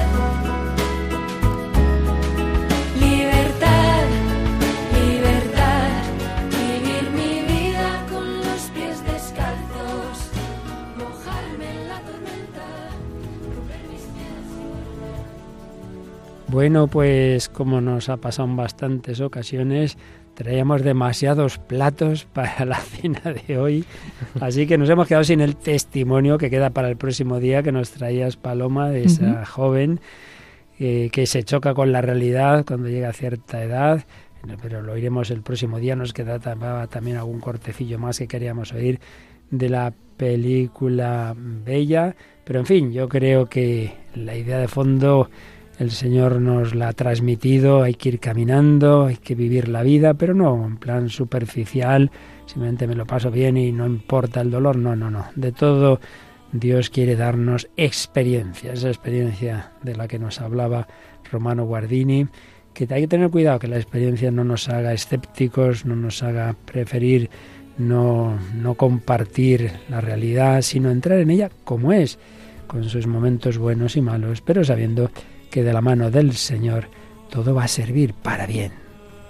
[3.00, 4.04] Libertad,
[4.94, 5.88] libertad,
[6.50, 10.30] vivir mi vida con los pies descalzos,
[10.98, 12.66] mojarme en la tormenta,
[13.54, 14.06] romper mis
[16.48, 19.98] Bueno, pues como nos ha pasado en bastantes ocasiones,
[20.36, 23.84] traíamos demasiados platos para la cena de hoy,
[24.40, 27.72] así que nos hemos quedado sin el testimonio que queda para el próximo día que
[27.72, 30.00] nos traías Paloma de esa joven
[30.78, 34.04] eh, que se choca con la realidad cuando llega a cierta edad,
[34.62, 39.00] pero lo oiremos el próximo día, nos queda también algún cortecillo más que queríamos oír
[39.50, 42.14] de la película Bella,
[42.44, 45.30] pero en fin, yo creo que la idea de fondo
[45.78, 50.14] el Señor nos la ha transmitido, hay que ir caminando, hay que vivir la vida,
[50.14, 52.10] pero no en plan superficial,
[52.46, 55.26] simplemente me lo paso bien y no importa el dolor, no, no, no.
[55.34, 56.00] De todo
[56.52, 60.88] Dios quiere darnos experiencia, esa experiencia de la que nos hablaba
[61.30, 62.26] Romano Guardini,
[62.72, 66.54] que hay que tener cuidado que la experiencia no nos haga escépticos, no nos haga
[66.64, 67.30] preferir
[67.78, 72.18] no, no compartir la realidad, sino entrar en ella como es,
[72.66, 75.10] con sus momentos buenos y malos, pero sabiendo
[75.56, 76.88] que de la mano del Señor
[77.30, 78.72] todo va a servir para bien.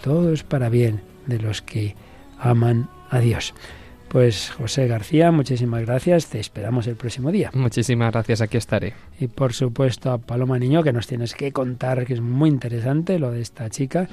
[0.02, 1.94] Todo es para bien de los que
[2.36, 3.54] aman a Dios.
[4.08, 6.26] Pues José García, muchísimas gracias.
[6.26, 7.52] Te esperamos el próximo día.
[7.54, 8.94] Muchísimas gracias, aquí estaré.
[9.20, 13.20] Y por supuesto a Paloma Niño, que nos tienes que contar, que es muy interesante
[13.20, 14.08] lo de esta chica.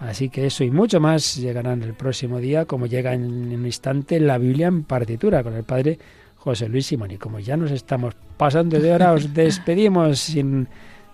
[0.00, 4.20] Así que eso y mucho más llegarán el próximo día, como llega en un instante
[4.20, 5.98] la Biblia en partitura con el padre
[6.36, 7.12] José Luis Simón.
[7.12, 10.68] Y como ya nos estamos pasando de hora, os despedimos sin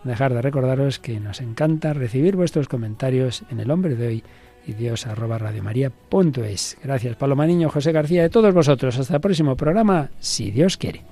[0.05, 4.25] dejar de recordaros que nos encanta recibir vuestros comentarios en el hombre de hoy
[4.67, 6.79] y dios arroba radiomaria.es.
[6.83, 8.99] Gracias Paloma Niño, José García, de todos vosotros.
[8.99, 11.03] Hasta el próximo programa, si Dios quiere.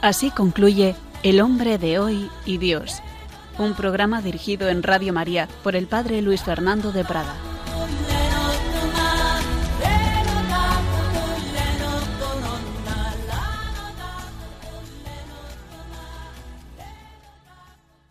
[0.00, 3.00] Así concluye El hombre de hoy y Dios,
[3.58, 7.51] un programa dirigido en Radio María por el Padre Luis Fernando de Prada.